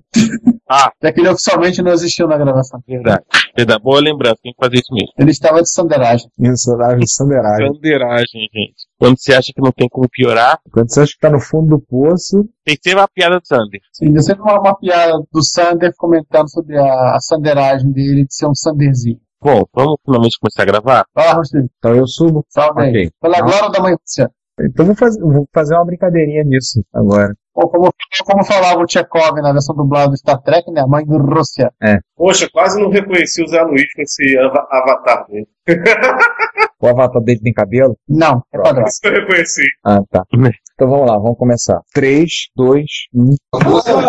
[0.68, 0.92] Ah.
[1.02, 2.78] Já que ele oficialmente não existiu na gravação.
[2.86, 3.24] Verdade.
[3.56, 3.82] Verdade.
[3.82, 5.14] Boa lembrança, tem que fazer isso mesmo.
[5.18, 6.28] Ele estava de sanderagem.
[6.38, 7.72] Isso, de sanderagem.
[7.72, 8.86] Sanderagem, gente.
[8.98, 11.76] Quando você acha que não tem como piorar, Quando você acha que tá no fundo
[11.76, 13.80] do poço, tem que ser uma piada do Sander.
[13.92, 18.34] Sim, eu sempre uma, uma piada do Sander comentando sobre a, a sanderagem dele de
[18.34, 19.18] ser um sanderzinho.
[19.42, 21.04] Bom, vamos finalmente começar a gravar?
[21.16, 21.68] Lá, Rostinho.
[21.78, 22.44] então eu subo.
[22.48, 22.88] Salve aí.
[22.90, 23.10] Ok.
[23.20, 23.46] Pela Não.
[23.46, 24.30] glória da mãe Rússia.
[24.60, 27.34] Então vou fazer, vou fazer uma brincadeirinha nisso agora.
[27.54, 27.90] Ou como,
[28.24, 30.82] como falava o Tchekov na versão dublada do Star Trek, né?
[30.82, 31.70] A mãe Rússia.
[31.82, 31.98] É.
[32.16, 35.46] Poxa, quase não reconheci o Zé Luiz com esse ava- avatar dele.
[36.82, 37.96] O avatar dele tem cabelo?
[38.08, 38.84] Não, é padrão.
[38.88, 39.62] Isso que eu reconheci.
[39.86, 40.24] Ah, tá.
[40.34, 41.76] Então vamos lá, vamos começar.
[41.76, 41.80] um.
[41.94, 42.84] 3, 2,
[43.14, 43.34] 1.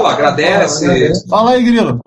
[0.08, 1.30] agradece.
[1.30, 2.00] Fala aí, Grilo.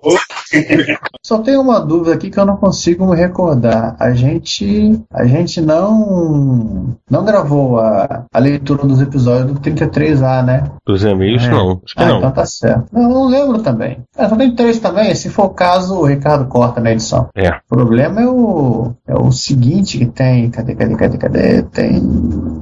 [1.24, 3.94] Só tenho uma dúvida aqui que eu não consigo me recordar.
[4.00, 10.64] A gente, a gente não, não gravou a, a leitura dos episódios do 33A, né?
[10.84, 11.48] Dos e-mails, É.
[11.50, 11.80] não.
[11.84, 12.18] Acho que Ah, não.
[12.18, 12.86] então tá certo.
[12.92, 14.02] Não, eu não lembro também.
[14.16, 15.14] É, só tem três também.
[15.14, 17.28] Se for o caso, o Ricardo corta na edição.
[17.36, 17.50] É.
[17.70, 20.50] O problema é o, é o seguinte que tem.
[20.50, 21.62] Cadê, cadê, cadê, cadê?
[21.62, 22.00] Tem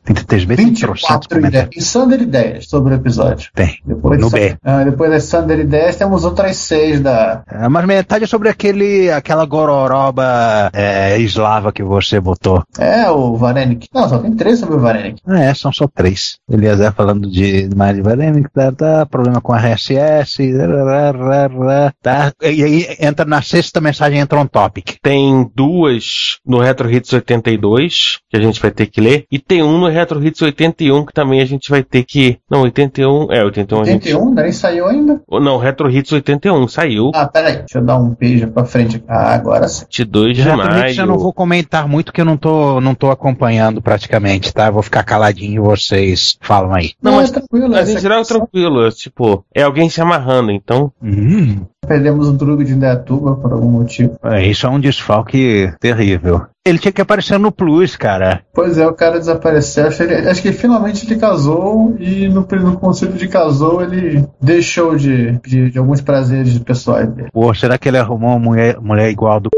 [0.06, 1.68] 33B tem 24 ideias.
[1.76, 3.50] E Sander ideias sobre o episódio.
[3.54, 3.78] Tem.
[3.84, 4.56] Depois, No de- B.
[4.64, 7.42] Ah, depois das Sander ideias, temos outras seis da.
[7.50, 12.62] É, mas metade é sobre aquele, aquela gororoba é, eslava que você botou.
[12.78, 13.88] É, o Varenik.
[13.94, 15.20] Não, só tem três sobre o Varenik.
[15.26, 16.38] Ah, é, são só três.
[16.50, 22.32] Eliezer falando de mais de Varenic, tá, tá, problema com RSS, rá, tá.
[22.42, 24.96] E aí entra na sexta mensagem, entra um topic.
[25.02, 29.62] Tem duas no Retro Hits 82, que a gente vai ter que ler, e tem
[29.62, 32.38] um no Retro Hits 81, que também a gente vai ter que.
[32.50, 33.32] Não, 81.
[33.32, 34.14] É, 81 a gente.
[34.14, 35.20] 81, nem saiu ainda?
[35.28, 37.10] Ou Não, Retro Hits 81 saiu.
[37.14, 39.02] Ah, peraí, deixa eu dar um beijo pra frente.
[39.08, 39.84] Ah, agora sim.
[39.84, 41.00] 22 de Já também maio.
[41.00, 44.66] eu não vou comentar muito que eu não tô, não tô acompanhando praticamente, tá?
[44.66, 46.92] Eu vou ficar caladinho e vocês falam aí.
[47.02, 47.68] Não, mas é tranquilo.
[47.68, 50.92] Mas em geral é tranquilo, é tipo, é alguém se amarrando, então.
[51.02, 54.16] Hum, Perdemos o Drug de Indaiatuba por algum motivo.
[54.24, 56.42] é, isso é um desfalque terrível.
[56.66, 58.40] Ele tinha que aparecer no Plus, cara.
[58.54, 59.86] Pois é, o cara desapareceu.
[59.86, 64.96] Acho, ele- acho que finalmente ele casou e no, no conceito de casou ele deixou
[64.96, 67.28] de, de, de alguns prazeres pessoais dele.
[67.32, 69.50] Pô, será que ele arrumou uma mulher, mulher igual do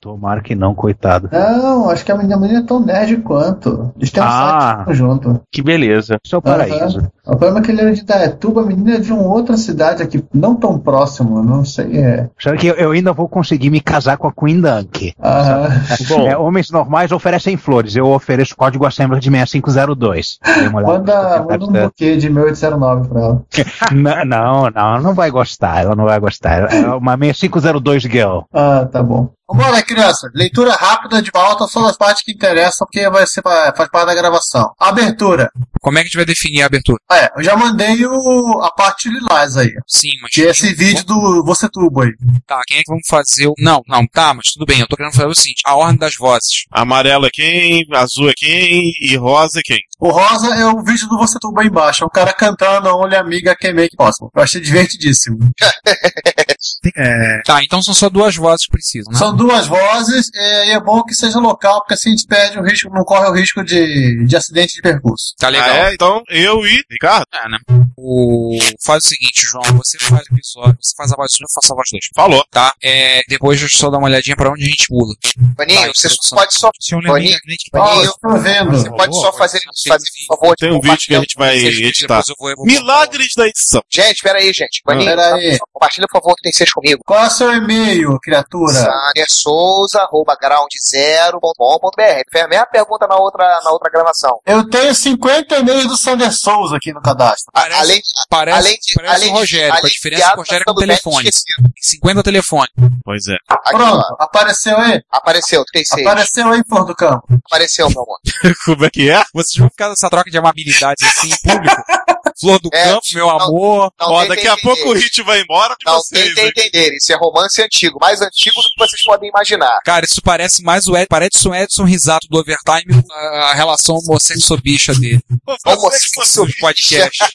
[0.00, 1.28] Tomara que não, coitado.
[1.32, 3.92] Não, acho que a menina, a menina é tão nerd quanto.
[3.96, 4.84] Eles têm um Ah.
[4.86, 5.40] site junto.
[5.52, 6.18] Que beleza.
[6.24, 6.98] Isso é o paraíso.
[7.00, 7.08] Aham.
[7.28, 10.02] O problema é que ele era de Indaiatuba, a menina é de uma outra cidade
[10.02, 11.98] aqui, não tão próximo, não sei.
[11.98, 12.30] É.
[12.38, 15.12] Será que eu, eu ainda vou conseguir me casar com a Queen Dunk?
[15.22, 15.68] Aham.
[16.08, 16.26] Bom.
[16.26, 20.38] É, homens normais oferecem flores, eu ofereço código Assembly de 6502.
[20.42, 23.44] Dê uma olhada Manda, manda um buquê de 1809 pra ela.
[23.92, 26.72] não, não, não, ela não vai gostar, ela não vai gostar.
[26.72, 28.40] É uma 6502 girl.
[28.54, 29.30] Ah, tá bom.
[29.50, 30.30] Vambora, criança.
[30.34, 34.14] Leitura rápida de pauta só das partes que interessam, porque vai ser, faz parte da
[34.14, 34.72] gravação.
[34.78, 35.50] Abertura.
[35.80, 36.98] Como é que a gente vai definir a abertura?
[37.18, 39.72] É, eu já mandei o, a parte lilás aí.
[39.86, 40.30] Sim, mas.
[40.30, 42.12] Que é esse vídeo do Você Tubo aí.
[42.46, 43.54] Tá, quem é que vamos fazer o.
[43.58, 46.14] Não, não, tá, mas tudo bem, eu tô querendo fazer o seguinte: a ordem das
[46.14, 46.64] vozes.
[46.70, 49.80] Amarelo é quem, azul é quem e rosa é quem.
[49.98, 52.04] O rosa é o vídeo do Você Tubo aí embaixo.
[52.04, 54.30] É o cara cantando Olha Amiga Quem Make Possible.
[54.34, 55.38] Eu achei divertidíssimo.
[56.96, 57.40] É...
[57.44, 59.18] Tá, então são só duas vozes que precisam, né?
[59.18, 62.58] São duas vozes é, e é bom que seja local, porque assim a gente perde
[62.58, 65.34] o risco, não corre o risco de, de acidente de percurso.
[65.38, 65.68] Tá legal.
[65.68, 65.94] Ah, é?
[65.94, 67.07] Então eu e Ricardo.
[67.32, 67.58] É, né?
[67.96, 68.56] O...
[68.84, 71.72] Faz o seguinte, João, você faz o episódio, você faz a voz do eu faço
[71.72, 72.04] a voz dois.
[72.14, 72.44] Falou.
[72.50, 72.72] Tá?
[72.82, 75.14] É, depois eu só dar uma olhadinha pra onde a gente pula.
[75.56, 76.70] Vaninho, Vai, você pode só.
[76.80, 78.70] Se eu lembro Vaninho, bem, Vaninho, Ó, tô vendo.
[78.70, 81.56] você pode só fazer, fazer por favor, de Tem um vídeo que a gente vai
[81.56, 82.20] editar.
[82.20, 83.82] depois eu vou- eu vou- Milagres da edição.
[83.90, 84.82] Gente, pera aí, gente.
[84.84, 85.58] Vaninho, Pera aí.
[85.72, 87.00] compartilha por favor que tem seis comigo.
[87.06, 88.72] Qual é o seu e-mail, criatura?
[88.74, 92.22] Sander Souza, arroba ground0.com.br.
[92.30, 94.38] Fez a mesma pergunta na outra, na outra gravação.
[94.46, 97.50] Eu tenho 50 e-mails do Sander Souza aqui no cadastro.
[97.52, 100.34] Parece, além, parece, além de- parece além o de- Rogério, com a de diferença que
[100.34, 101.28] o Rogério é com telefone.
[101.28, 101.70] esquecido.
[101.80, 102.68] 50 telefone.
[103.04, 103.36] Pois é.
[103.48, 104.22] Aqui, Pronto, ó.
[104.22, 105.00] apareceu aí?
[105.10, 106.06] Apareceu, 36.
[106.06, 107.24] Apareceu aí, Flor do Campo.
[107.46, 108.18] Apareceu, meu amor.
[108.64, 109.22] Como é que é?
[109.32, 111.76] Vocês vão ficar nessa troca de amabilidades assim em público?
[112.40, 113.92] Flor do É, campo, meu amor.
[113.98, 115.00] Não Ó, daqui a pouco o entender.
[115.00, 116.94] Hit vai embora de Não vocês, tem tentar entender.
[116.96, 119.80] Isso é romance antigo, mais antigo do que vocês podem imaginar.
[119.84, 123.96] Cara, isso parece mais o Ed, parece o Edson Risato do Overtime com a, relação
[123.96, 125.20] homossexobicha dele.
[125.66, 126.54] Homossexual Os
[126.96, 127.28] podcasts.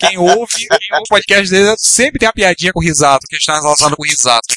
[0.00, 3.36] Quem ouve, quem ouve os podcasts dele sempre tem a piadinha com o Risato, que
[3.36, 4.54] está relacionado com o Risato.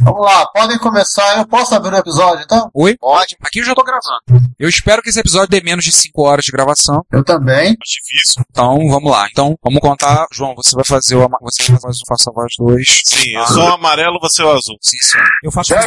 [0.00, 1.38] Vamos lá, podem começar.
[1.38, 2.70] Eu posso abrir o episódio, então?
[2.74, 2.96] Oi?
[2.98, 3.36] Pode.
[3.42, 4.46] Aqui eu já tô gravando.
[4.58, 7.02] Eu espero que esse episódio dê menos de 5 horas de gravação.
[7.12, 7.76] Eu também.
[7.84, 8.42] Difícil.
[8.50, 9.26] Então, vamos lá.
[9.30, 10.26] Então, vamos contar.
[10.32, 13.02] João, você vai fazer o ama- você vai fazer o faça a voz 2.
[13.04, 14.76] Sim, eu sou o amarelo, você é o azul.
[14.80, 15.18] Sim, sim.
[15.42, 15.82] Eu faço Ei!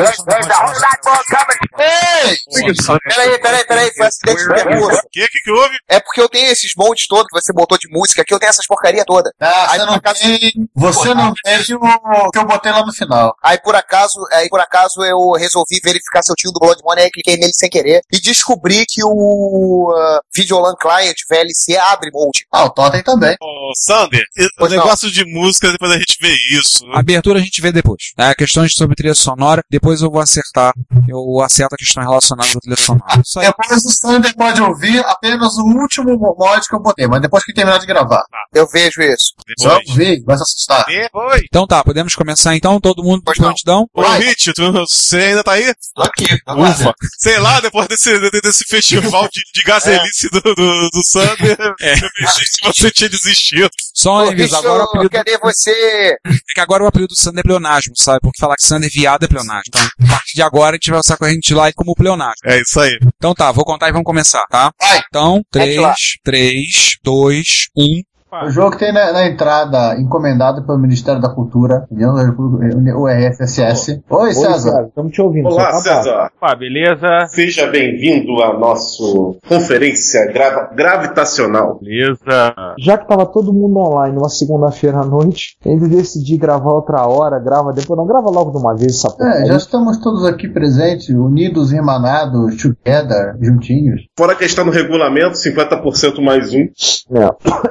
[3.03, 4.95] Peraí, peraí, peraí, foi acidente de pergunta.
[5.05, 5.75] O que, que houve?
[5.87, 8.49] É porque eu tenho esses montes todos que você botou de música aqui, eu tenho
[8.49, 9.31] essas porcaria toda.
[9.39, 10.51] Ah, Aí, você não acaso- tem.
[10.75, 13.35] Você não tem o que eu botei lá no final.
[13.43, 16.81] Aí por acaso, aí por acaso eu resolvi verificar se eu tinha o do Blood
[16.83, 22.09] Money, aí cliquei nele sem querer e descobri que o uh, Videolan Client VLC abre
[22.11, 22.45] molde.
[22.51, 23.35] Ah, o Totem também.
[23.41, 24.79] Ô, Sander, o Pois não.
[24.79, 26.85] negócio de música, depois a gente vê isso.
[26.93, 28.13] A abertura a gente vê depois.
[28.17, 30.73] É, questões sobre trilha sonora, depois eu vou acertar.
[31.07, 33.21] Eu acerto a questão relacionada à trilha sonora.
[33.35, 37.53] Depois o Sander pode ouvir apenas o último mod que eu botei, mas depois que
[37.53, 38.23] terminar de gravar.
[38.53, 39.33] Eu vejo isso.
[39.59, 40.85] Só ouvir, vai se assustar.
[40.85, 41.41] Depois.
[41.45, 43.85] Então tá, podemos começar então, todo mundo de prontidão?
[43.93, 45.73] Ô, Hit, tu, você ainda tá aí?
[45.95, 46.25] Tô aqui.
[46.47, 46.93] Ufa.
[47.17, 51.93] Sei lá, depois desse, de- desse festival de, de gazelice do, do, do Sander, É.
[52.03, 53.69] eu pensei que você tinha desistido.
[53.93, 56.15] Só um aviso, agora o apelido, Cadê você?
[56.25, 58.19] é que agora o apelido do Sander é pleonasmo, sabe?
[58.21, 59.63] Porque falar que Sander é viado é pleonasmo.
[59.67, 62.35] Então, a partir de agora a gente vai usar a gente lá como pleonasmo.
[62.45, 62.97] É isso aí.
[63.17, 64.71] Então tá, vou contar e vamos começar, tá?
[64.79, 65.01] Vai.
[65.07, 65.93] Então, Mete lá.
[66.23, 68.45] 3, 3, 2, un 1.
[68.45, 73.07] O jogo tem na, na entrada, encomendado pelo Ministério da Cultura, União da República- o
[73.07, 74.01] RFSS.
[74.09, 74.85] Oi, César.
[74.87, 75.47] Estamos te ouvindo.
[75.47, 75.79] Olá, tá.
[75.79, 76.31] César.
[76.39, 77.07] Pá, beleza?
[77.27, 79.01] Seja bem-vindo à nossa
[79.47, 81.79] conferência grava- gravitacional.
[81.81, 82.53] Beleza.
[82.79, 87.39] Já que tava todo mundo online uma segunda-feira à noite, ainda decidi gravar outra hora,
[87.39, 89.45] grava depois, não grava logo de uma vez essa É, porcaria.
[89.47, 94.01] já estamos todos aqui presentes, unidos, irmanados, together, juntinhos.
[94.17, 96.67] Fora a questão do regulamento, 50% mais um.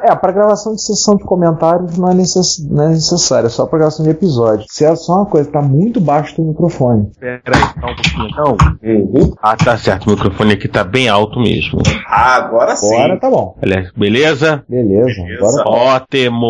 [0.02, 2.58] É, para gravação de sessão de comentários não é, necess...
[2.68, 4.64] não é necessário, é só para gravação de episódio.
[4.70, 7.10] Se é só uma coisa, tá muito baixo o microfone.
[7.20, 8.56] Pera aí, tá um pouquinho então.
[8.82, 9.34] Uhum.
[9.42, 11.80] Ah, tá certo, o microfone aqui tá bem alto mesmo.
[12.06, 12.94] Ah, agora sim.
[12.94, 13.54] Agora tá bom.
[13.96, 14.64] Beleza?
[14.68, 15.70] Beleza, agora tá.
[15.70, 16.48] Ótimo!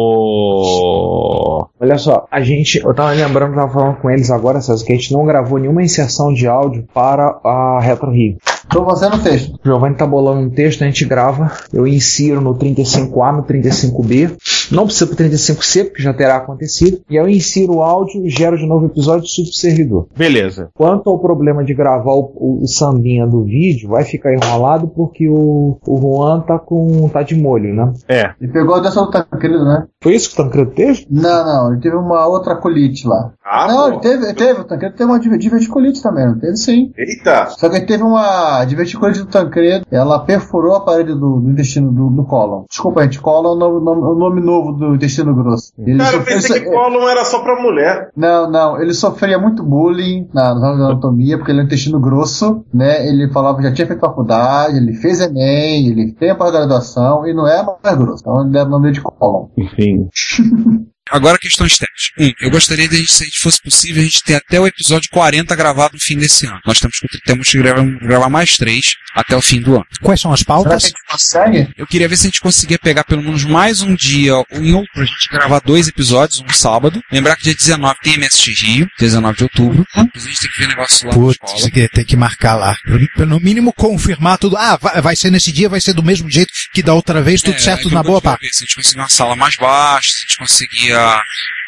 [1.80, 4.96] Olha só, a gente, eu tava lembrando, tava falando com eles agora, César, que a
[4.96, 8.36] gente não gravou nenhuma inserção de áudio para a Retro Rio.
[8.70, 9.58] Tô fazendo o texto.
[9.64, 14.36] Giovanni tá bolando um texto, a gente grava, eu insiro no 35A, no 35B,
[14.70, 18.66] não precisa pro 35C, porque já terá acontecido, e eu insiro o áudio, gero de
[18.66, 20.06] novo episódio e subo pro servidor.
[20.16, 20.68] Beleza.
[20.74, 25.28] Quanto ao problema de gravar o, o, o sambinha do vídeo, vai ficar enrolado porque
[25.28, 27.08] o, o Juan tá com.
[27.08, 27.92] tá de molho, né?
[28.08, 28.30] É.
[28.40, 29.86] Ele pegou a doença do Tancredo, né?
[30.02, 31.06] Foi isso que o Tancredo teve?
[31.10, 33.32] Não, não, ele teve uma outra colite lá.
[33.44, 36.56] Ah, não, ele teve, ele teve, o Tancredo teve uma div- diverticulite também, não teve
[36.56, 36.92] sim.
[36.96, 37.46] Eita.
[37.50, 41.90] Só que ele teve uma diverticulite do Tancredo, ela perfurou a parede do, do intestino
[41.90, 42.64] do, do cólon.
[42.68, 45.72] Desculpa, gente, cólon é o nome, o nome novo do intestino grosso.
[45.78, 48.10] Ele Cara, eu pensei que Gollum era só pra mulher.
[48.16, 52.64] Não, não, ele sofria muito bullying na, na anatomia, porque ele é um intestino grosso,
[52.72, 53.06] né?
[53.06, 57.34] Ele falava que já tinha feito faculdade, ele fez Enem, ele tem a pós-graduação e
[57.34, 58.22] não é mais grosso.
[58.22, 59.48] Então ele deve o nome de cólon.
[59.56, 60.08] Enfim.
[61.10, 62.10] Agora questões técnicas.
[62.18, 65.08] Um, eu gostaria de, a gente, se fosse possível, a gente ter até o episódio
[65.10, 66.60] 40 gravado no fim desse ano.
[66.66, 69.86] Nós temos que, temos que gravar, gravar mais três até o fim do ano.
[70.02, 70.82] Quais são as Será que a pautas?
[70.84, 71.68] gente consegue?
[71.76, 74.72] Eu queria ver se a gente conseguia pegar pelo menos mais um dia ou em
[74.74, 77.00] outro pra gente gravar dois episódios, um sábado.
[77.10, 79.84] Lembrar que dia 19 tem MSX Rio, dia 19 de outubro.
[79.94, 81.88] Depois a gente tem que ver negócio lá na Putz, escola.
[81.92, 82.76] tem que marcar lá.
[83.26, 84.56] No mínimo confirmar tudo.
[84.56, 87.42] Ah, vai, vai ser nesse dia, vai ser do mesmo jeito que da outra vez,
[87.42, 88.38] tudo É, certo na boa, pá.
[88.40, 90.97] Se a gente conseguir uma sala mais baixa, se a gente conseguia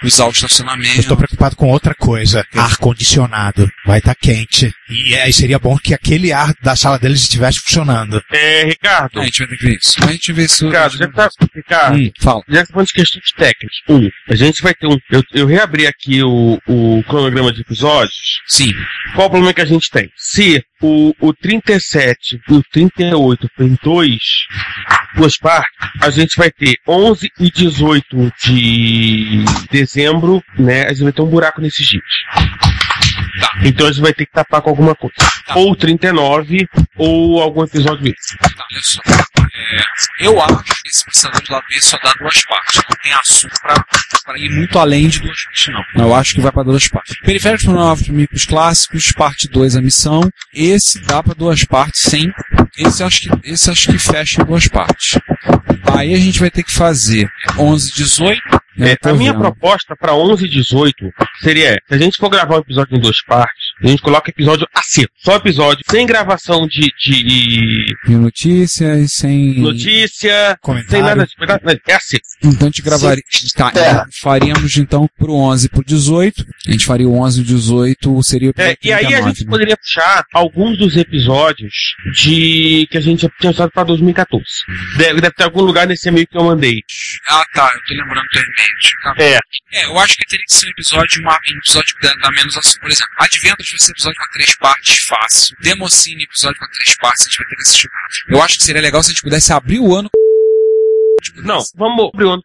[0.03, 0.95] usar o estacionamento.
[0.97, 2.45] Eu estou preocupado com outra coisa.
[2.55, 3.71] Ar condicionado.
[3.87, 4.73] Vai estar quente.
[4.89, 8.23] E aí seria bom que aquele ar da sala deles estivesse funcionando.
[8.33, 9.21] É, Ricardo.
[9.21, 9.95] A gente vai ter que ver isso.
[10.05, 10.67] A gente vê isso.
[10.67, 12.43] Ricardo, já que tá, Ricardo, Hum, fala.
[12.49, 13.77] já que tá falando de questões técnicas.
[13.89, 14.97] Um, a gente vai ter um.
[15.11, 18.41] Eu, eu reabri aqui o, o cronograma de episódios.
[18.49, 18.71] Sim.
[19.15, 20.09] Qual o problema que a gente tem?
[20.17, 24.23] Se o, o 37 e o 38 tem dois,
[25.17, 25.71] duas partes,
[26.01, 30.85] a gente vai ter 11 e 18 de dezembro, né?
[30.85, 32.05] A gente vai ter um buraco nesses dias.
[33.41, 33.53] Tá.
[33.65, 35.15] Então a gente vai ter que tapar com alguma coisa.
[35.55, 38.37] Ou 39, ou algum episódio desse.
[38.39, 39.01] Tá, olha só.
[40.21, 42.83] É, eu acho que esse pensador de lado B só dá duas partes.
[42.89, 43.85] Não tem assunto pra,
[44.25, 46.05] pra ir muito além de duas partes, não.
[46.05, 47.19] Eu acho que vai pra duas partes.
[47.21, 50.21] Periféricos fonográficos clássicos, parte 2 a missão.
[50.55, 52.33] Esse dá pra duas partes sem.
[52.77, 55.19] Esse acho que, esse acho que fecha em duas partes.
[55.85, 57.29] Aí a gente vai ter que fazer
[57.59, 58.41] 11, 18.
[58.79, 61.13] É, a minha proposta para 11 e 18
[61.43, 64.67] seria: se a gente for gravar um episódio em duas partes, a gente coloca episódio
[64.75, 65.13] a seco.
[65.19, 69.59] Só episódio, sem gravação de, de E notícias, sem.
[69.61, 70.91] notícia, Comentário.
[70.91, 71.03] sem
[71.47, 71.81] nada de.
[71.89, 72.25] É a seco.
[72.43, 73.23] Então a gente gravaria.
[73.55, 74.05] Tá, É.
[74.21, 76.45] faríamos então pro 11 e pro 18.
[76.69, 79.29] A gente faria o 11 e o 18, seria o É, e aí a 39,
[79.31, 79.51] gente né?
[79.51, 81.73] poderia puxar alguns dos episódios
[82.15, 84.45] de que a gente tinha usado para 2014.
[84.97, 86.83] Deve, deve ter algum lugar nesse e-mail que eu mandei.
[87.29, 89.35] Ah, tá, eu tô lembrando do e-mail.
[89.35, 89.41] É.
[89.73, 92.81] É, eu acho que teria que ser um episódio, uma, um episódio dá menos assunto.
[92.81, 95.57] Por exemplo, Adventures vai ser episódio com três partes, fácil.
[95.61, 97.80] Democine, episódio com três partes, a gente vai ter que assistir.
[98.29, 100.09] Eu acho que seria legal se a gente pudesse abrir o ano.
[101.37, 102.43] Não, vamos abrir o ano.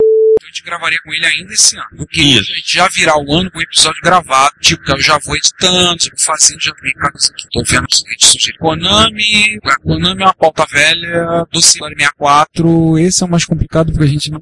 [0.56, 1.86] A gente gravaria com ele ainda esse ano.
[2.00, 4.56] Eu queria a gente já virar o ano com o episódio gravado.
[4.62, 7.44] Tipo, que eu já vou editando, já vou fazendo, já vem cá, isso aqui.
[7.52, 8.60] Tô vendo o seguinte sujeito.
[8.60, 12.98] Konami, a Konami é uma pauta velha, do Cinema 64.
[13.00, 14.42] Esse é o mais complicado porque a gente não.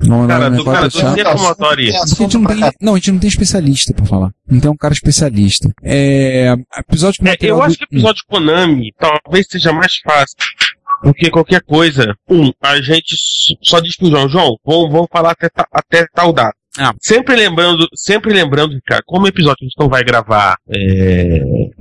[0.00, 1.96] Não, Cara, não, do- cara, do Zé Motori.
[1.96, 4.30] a gente não tem, não, a gente não tem especialista pra falar.
[4.46, 5.70] Não tem um cara especialista.
[5.82, 10.36] É, episódio É, eu acho do- que o episódio Konami talvez seja mais fácil.
[11.02, 13.16] Porque qualquer coisa, um, a gente
[13.62, 16.54] só diz pro João, João, vamos, vamos falar até, ta- até tal data.
[16.78, 16.94] Ah.
[17.02, 21.36] Sempre lembrando, sempre lembrando, cara, como episódio a gente não vai gravar, é,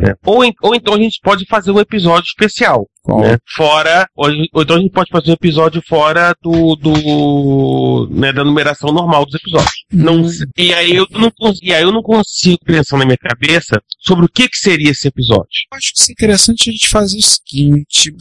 [0.10, 2.86] é, ou, en- ou então a gente pode fazer um episódio especial.
[3.22, 3.38] Né?
[3.56, 8.44] Fora, ou, ou então a gente pode fazer um episódio fora do, do né, da
[8.44, 9.72] numeração normal dos episódios.
[9.94, 13.82] Não, se- e, aí eu não, e aí eu não consigo pensar na minha cabeça
[14.00, 15.48] sobre o que, que seria esse episódio.
[15.74, 18.14] Acho que seria interessante a gente fazer o seguinte.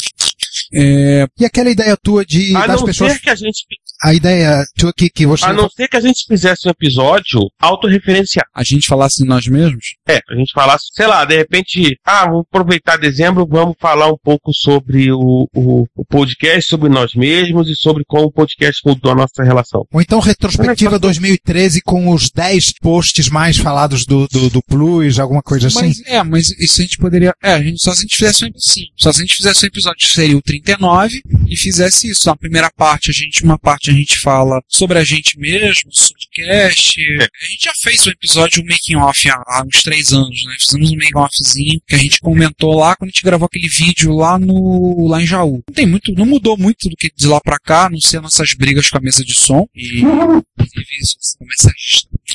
[0.73, 3.13] É, E aquela ideia tua de A das não pessoas.
[3.13, 3.65] ser que a gente
[4.03, 5.45] A ideia tua que, que você.
[5.45, 8.45] A não ser que a gente fizesse um episódio autorreferencial.
[8.55, 9.97] A gente falasse de nós mesmos?
[10.09, 14.17] É, a gente falasse, sei lá, de repente, ah, vamos aproveitar dezembro, vamos falar um
[14.23, 19.13] pouco sobre o, o, o podcast, sobre nós mesmos e sobre como o podcast mudou
[19.13, 19.85] a nossa relação.
[19.93, 25.43] Ou então retrospectiva 2013 com os 10 posts mais falados do, do, do Plus, alguma
[25.43, 25.89] coisa assim.
[25.89, 27.35] Mas, é, mas isso a gente poderia.
[27.43, 29.65] É, a gente, só se a gente fizesse um sim, Só se a gente fizesse
[29.65, 32.27] um episódio, seria o 39, e fizesse isso.
[32.27, 36.23] Na primeira parte, a gente, uma parte a gente fala sobre a gente mesmo, sobre
[36.23, 37.01] o cast.
[37.01, 40.55] A gente já fez um episódio, um making off há, há uns três anos, né?
[40.61, 44.15] Fizemos um making offzinho que a gente comentou lá quando a gente gravou aquele vídeo
[44.15, 45.63] lá no lá em Jaú.
[45.69, 48.21] Não tem muito, não mudou muito do que de lá pra cá, a não ser
[48.21, 49.67] nossas brigas com a mesa de som.
[49.75, 51.73] E inclusive isso, começa a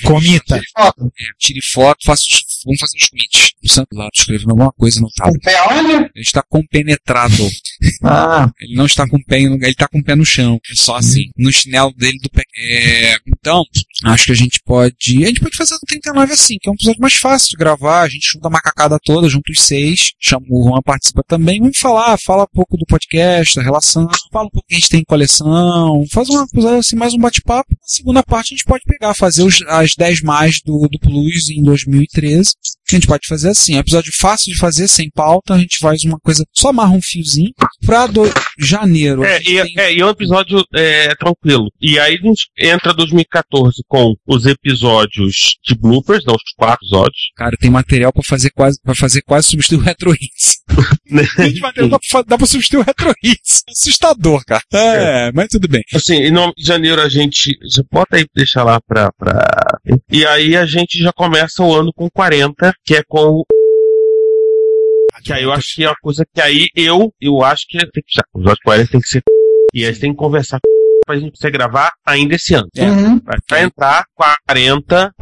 [0.01, 0.57] Comita.
[0.57, 3.53] É, tire foto, faça os, vamos fazer os tweets.
[3.63, 5.41] O Santo lá escrevendo alguma coisa no tablet.
[6.13, 7.49] Ele está compenetrado.
[8.03, 8.51] Ah.
[8.59, 10.59] Ele não está com o pé, ele está com o pé no chão.
[10.71, 12.43] É só assim, no chinelo dele do pé.
[12.57, 13.15] É,
[13.45, 13.63] então,
[14.05, 15.23] acho que a gente pode.
[15.23, 18.01] A gente pode fazer o 39 assim, que é um episódio mais fácil de gravar.
[18.01, 21.59] A gente junta a macacada toda, junta os seis, chama o Juan participa também.
[21.59, 24.89] Vamos falar, fala um pouco do podcast, da relação, fala um pouco que a gente
[24.89, 27.69] tem em coleção, faz uma coisa assim, mais um bate-papo.
[27.69, 31.51] Na segunda parte a gente pode pegar, fazer os, as 10 mais do, do Plus
[31.51, 32.51] em 2013.
[32.91, 35.77] A gente pode fazer assim, é um episódio fácil de fazer, sem pauta, a gente
[35.77, 37.53] faz uma coisa, só amarra um fiozinho.
[37.85, 38.23] Pra do,
[38.57, 39.23] janeiro.
[39.23, 41.69] É, e, é, e é um episódio é, tranquilo.
[41.81, 43.34] E aí a gente entra 2014
[43.87, 47.31] com os episódios de bloopers, não, os quatro episódios.
[47.35, 50.63] Cara, tem material pra fazer quase, pra fazer quase substituir o Retro Hits.
[51.35, 53.63] Tem material dá pra, dá pra substituir o Retro Hits.
[53.69, 54.63] Assustador, cara.
[54.73, 55.81] É, mas tudo bem.
[55.93, 57.57] Assim, em nome de janeiro a gente.
[57.69, 59.45] já Bota aí, deixa lá pra, pra.
[60.11, 63.45] E aí a gente já começa o ano com 40, que é com o.
[65.23, 68.03] Que aí eu acho que é uma coisa que aí eu, eu acho que tem
[68.05, 68.23] que já.
[68.33, 69.23] Os outros 40 tem que ser.
[69.73, 70.59] E aí tem que conversar
[71.05, 72.67] pra gente conseguir gravar ainda esse ano.
[72.77, 73.21] Uhum.
[73.49, 75.13] Vai entrar 40,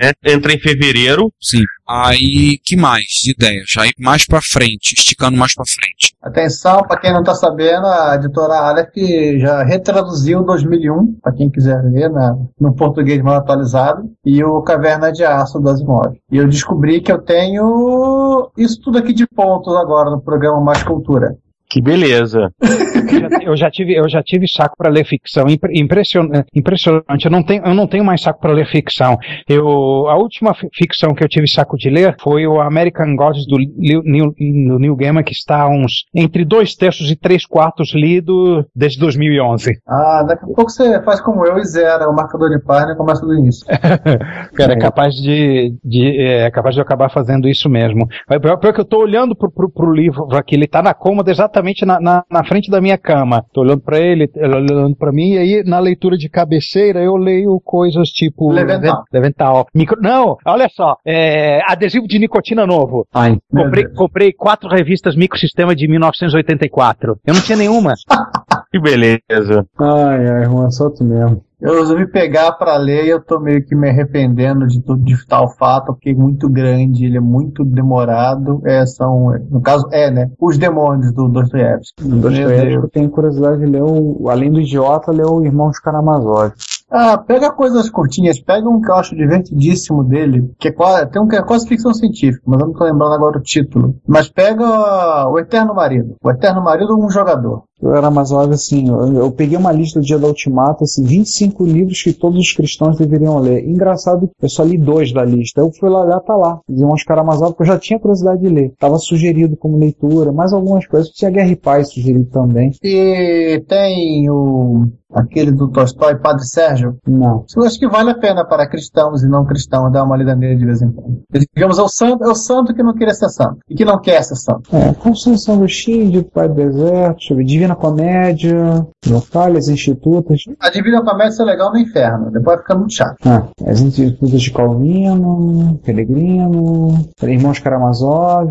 [0.00, 0.12] né?
[0.24, 1.32] entra em fevereiro.
[1.40, 1.62] Sim.
[1.86, 3.70] Aí, que mais de ideias?
[3.78, 6.14] Aí mais pra frente, esticando mais pra frente.
[6.22, 8.94] Atenção, pra quem não tá sabendo, a editora Aleph
[9.38, 15.12] já retraduziu 2001, pra quem quiser ver na, no português mais atualizado, e o Caverna
[15.12, 16.18] de Aço das Imóveis.
[16.32, 20.82] E eu descobri que eu tenho isso tudo aqui de pontos agora no programa Mais
[20.82, 21.36] Cultura.
[21.68, 22.50] Que beleza.
[22.62, 25.46] Eu já, eu já tive, eu já tive saco para ler ficção.
[25.72, 27.24] Impression- impressionante.
[27.24, 29.16] Eu não tenho, eu não tenho mais saco para ler ficção.
[29.48, 29.66] Eu,
[30.08, 33.56] a última fi- ficção que eu tive saco de ler foi o American Gods do
[33.58, 34.32] Neil,
[34.68, 39.72] do Neil Gaiman, que está uns entre dois terços e três quartos lido desde 2011.
[39.88, 42.96] Ah, daqui a pouco você faz como eu e zera o marcador de página e
[42.96, 43.66] começa do início.
[44.54, 48.06] Cara, é capaz de, de- é capaz de eu acabar fazendo isso mesmo.
[48.40, 51.53] Pior, que eu tô olhando pro, pro, pro livro aqui, ele tá na cômoda exatamente
[51.84, 53.44] na, na, na frente da minha cama.
[53.52, 57.16] Tô olhando pra ele, ele olhando pra mim, e aí na leitura de cabeceira eu
[57.16, 58.50] leio coisas tipo...
[58.50, 59.04] Levental.
[59.12, 59.66] Levental.
[59.74, 63.06] Micro, não, olha só, é, adesivo de nicotina novo.
[63.12, 67.18] Ai, comprei, comprei quatro revistas Microsistema de 1984.
[67.26, 67.94] Eu não tinha nenhuma.
[68.74, 69.64] Que beleza.
[69.78, 71.44] Ai, ai, só tu mesmo.
[71.64, 75.16] Eu resolvi pegar pra ler e eu tô meio que me arrependendo de tudo de
[75.26, 78.60] tal fato, porque é muito grande, ele é muito demorado.
[78.66, 80.30] É, são, no caso, é, né?
[80.38, 82.04] Os demônios do Dostoiévski.
[82.04, 86.52] Dostoiévski eu tenho curiosidade de ler, o, além do Idiota, ler o Irmãos Karamazov.
[86.90, 91.20] Ah, pega coisas curtinhas, pega um que eu acho divertidíssimo dele, que é quase, tem
[91.20, 93.96] um que é quase ficção científica, mas eu não tô lembrando agora o título.
[94.06, 96.14] Mas pega O Eterno Marido.
[96.22, 97.64] O Eterno Marido um jogador.
[97.82, 101.64] Eu era mais assim, eu, eu peguei uma lista do dia da Ultimato, assim, 25
[101.64, 103.68] livros que todos os cristãos deveriam ler.
[103.68, 105.60] Engraçado, eu só li dois da lista.
[105.60, 106.60] Eu fui lá olhar, tá lá.
[106.68, 108.72] Uns Karamazov, porque eu já tinha curiosidade de ler.
[108.78, 111.10] Tava sugerido como leitura, mais algumas coisas.
[111.10, 112.72] Tinha Guerra e Paz sugerido também.
[112.82, 116.98] E tem o aquele do Tolstói, Padre Sérgio.
[117.06, 117.44] Não.
[117.56, 120.56] Eu acho que vale a pena para cristãos e não cristãos dar uma lida nele
[120.56, 121.22] de vez em quando.
[121.54, 124.00] Digamos, é o santo, é o santo que não queria ser santo e que não
[124.00, 124.74] quer ser santo.
[124.74, 128.86] É, Constituição do Chile, Pai do Deserto, deixa eu ver, Divina Comédia,
[129.30, 130.42] Falhas Institutas.
[130.60, 133.16] A Divina Comédia é legal no inferno, depois fica muito chato.
[133.24, 138.50] Ah, as Institutas de Calvino, Pelegrino, Irmãos Karamazov,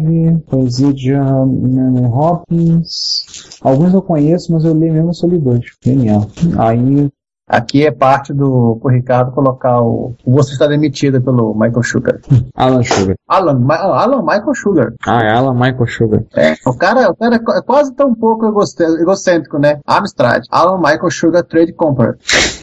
[0.50, 3.60] Poesia de Hopkins.
[3.62, 5.64] Alguns eu conheço, mas eu leio mesmo só li dois.
[5.84, 6.28] Genial.
[6.58, 7.10] Aí
[7.48, 12.20] Aqui é parte do pro Ricardo colocar o, o Você está demitido pelo Michael Sugar.
[12.56, 13.16] Alan Sugar.
[13.28, 14.94] Alan, Ma- Alan Michael Sugar.
[15.06, 16.24] Ah, é Alan Michael Sugar.
[16.36, 18.46] É, o cara, o cara é quase tão pouco
[19.00, 19.80] egocêntrico, né?
[19.86, 20.44] Amstrad.
[20.50, 22.14] Alan Michael Sugar Trade Company.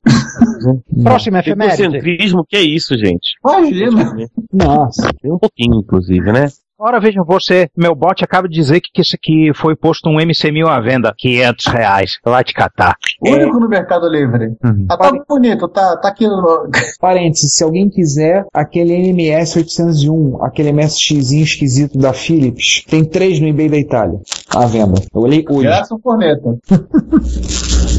[1.03, 3.37] Próxima Egocentrismo, que é isso, gente?
[3.45, 4.14] Imagina.
[4.53, 5.11] Nossa.
[5.20, 6.47] Tem um pouquinho, inclusive, né?
[6.83, 10.16] Ora, veja você, meu bot acaba de dizer que, que isso aqui foi posto um
[10.16, 11.14] MC1000 à venda.
[11.14, 12.12] 500 reais.
[12.24, 12.97] Vai te catar.
[13.20, 14.57] Único no Mercado Livre.
[14.64, 14.87] Uhum.
[14.89, 16.70] Ah, tá bonito, tá, tá aqui no.
[16.99, 23.49] Parênteses, se alguém quiser, aquele NMS 801, aquele MSXzinho esquisito da Philips, tem três no
[23.49, 24.18] eBay da Itália,
[24.57, 25.03] à venda.
[25.14, 25.64] Eu olhei hoje.
[25.64, 26.57] Graças ao corneta.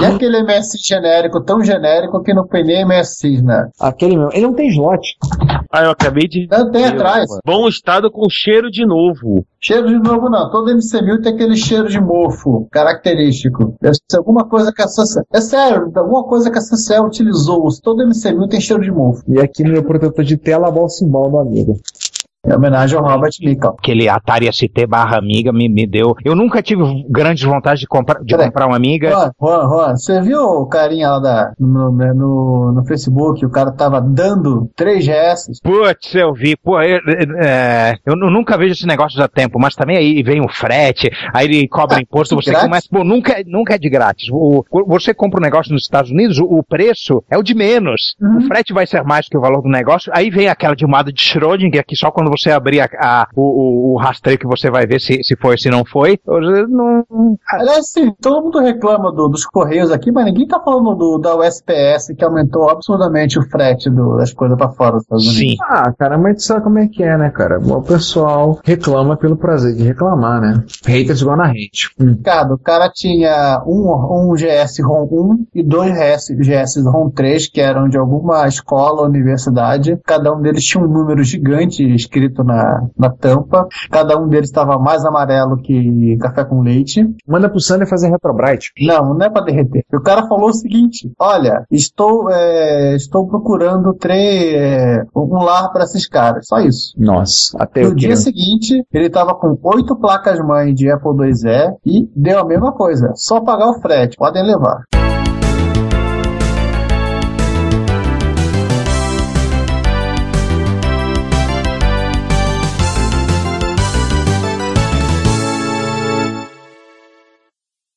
[0.00, 3.68] E aquele MSI genérico, tão genérico que não tem nem MSI, né?
[3.80, 4.30] Aquele mesmo.
[4.32, 5.16] Ele não tem slot.
[5.70, 6.46] Ah, eu acabei de.
[6.50, 7.28] Não tem atrás.
[7.44, 9.44] Bom estado com cheiro de novo.
[9.60, 10.50] Cheiro de novo não.
[10.50, 13.74] Todo MC1000 tem aquele cheiro de mofo característico.
[13.80, 15.24] Deve ser alguma coisa que a Sansel...
[15.32, 17.68] É sério, alguma coisa que a Sansel utilizou.
[17.82, 19.22] Todo MC1000 tem cheiro de mofo.
[19.28, 21.80] E aqui no meu protetor de tela, a balsimbal do amigo.
[22.46, 23.70] Em homenagem ao Robert Mickle.
[23.78, 26.14] Aquele Atari ST barra Amiga me, me deu.
[26.24, 29.10] Eu nunca tive grandes vontade de comprar, de comprar uma Amiga.
[29.10, 33.44] Juan, Juan, Juan, você viu o carinha lá da, no, no, no Facebook?
[33.44, 35.60] O cara tava dando 3 GS.
[35.64, 36.56] Putz, eu vi.
[36.56, 37.00] Pô, eu,
[37.40, 41.10] é, eu nu- nunca vejo esse negócio há tempo, mas também aí vem o frete,
[41.34, 42.68] aí ele cobra imposto, você grátis?
[42.68, 42.88] começa.
[42.88, 44.28] Pô, nunca, é- nunca é de grátis.
[44.30, 48.14] O, você compra um negócio nos Estados Unidos, o, o preço é o de menos.
[48.38, 50.12] O frete vai ser mais que o valor do negócio.
[50.14, 53.42] Aí vem aquela de moda de Schrödinger, que só quando você abrir a, a- o,
[53.42, 56.18] o, o rastreio que você vai ver se, se foi ou se não foi.
[56.68, 57.04] Não,
[57.50, 61.36] Aliás, sim, todo mundo reclama do- dos Correios aqui, mas ninguém tá falando do, da
[61.36, 65.56] USPS que aumentou absurdamente o frete do- das coisas pra fora dos Estados Unidos.
[65.68, 67.58] Ah, cara, mas tu sabe como é que é, né, cara?
[67.58, 70.62] O pessoal reclama pelo prazer de reclamar, né?
[70.86, 71.90] Haters igual na hate.
[72.00, 72.08] Hum.
[72.10, 77.48] Ricardo, o cara tinha um, um GS ROM 1 e dois GS, GS ROM 3,
[77.48, 79.98] que eram de alguma escola ou universidade.
[80.04, 83.66] Cada um deles tinha um número gigante escrito na, na tampa.
[83.90, 87.04] Cada um deles estava mais amarelo que café com leite.
[87.26, 88.72] Manda pro Sander fazer retrobrite.
[88.80, 89.84] Não, não é pra derreter.
[89.92, 96.08] O cara falou o seguinte: olha, estou, é, estou procurando é, um lar para esses
[96.08, 96.46] caras.
[96.46, 96.92] Só isso.
[96.96, 98.16] Nossa, até No dia queria.
[98.16, 103.12] seguinte, ele tava com oito placas mãe de Apple IIe e deu a mesma coisa.
[103.14, 104.82] Só pagar o frete, podem levar.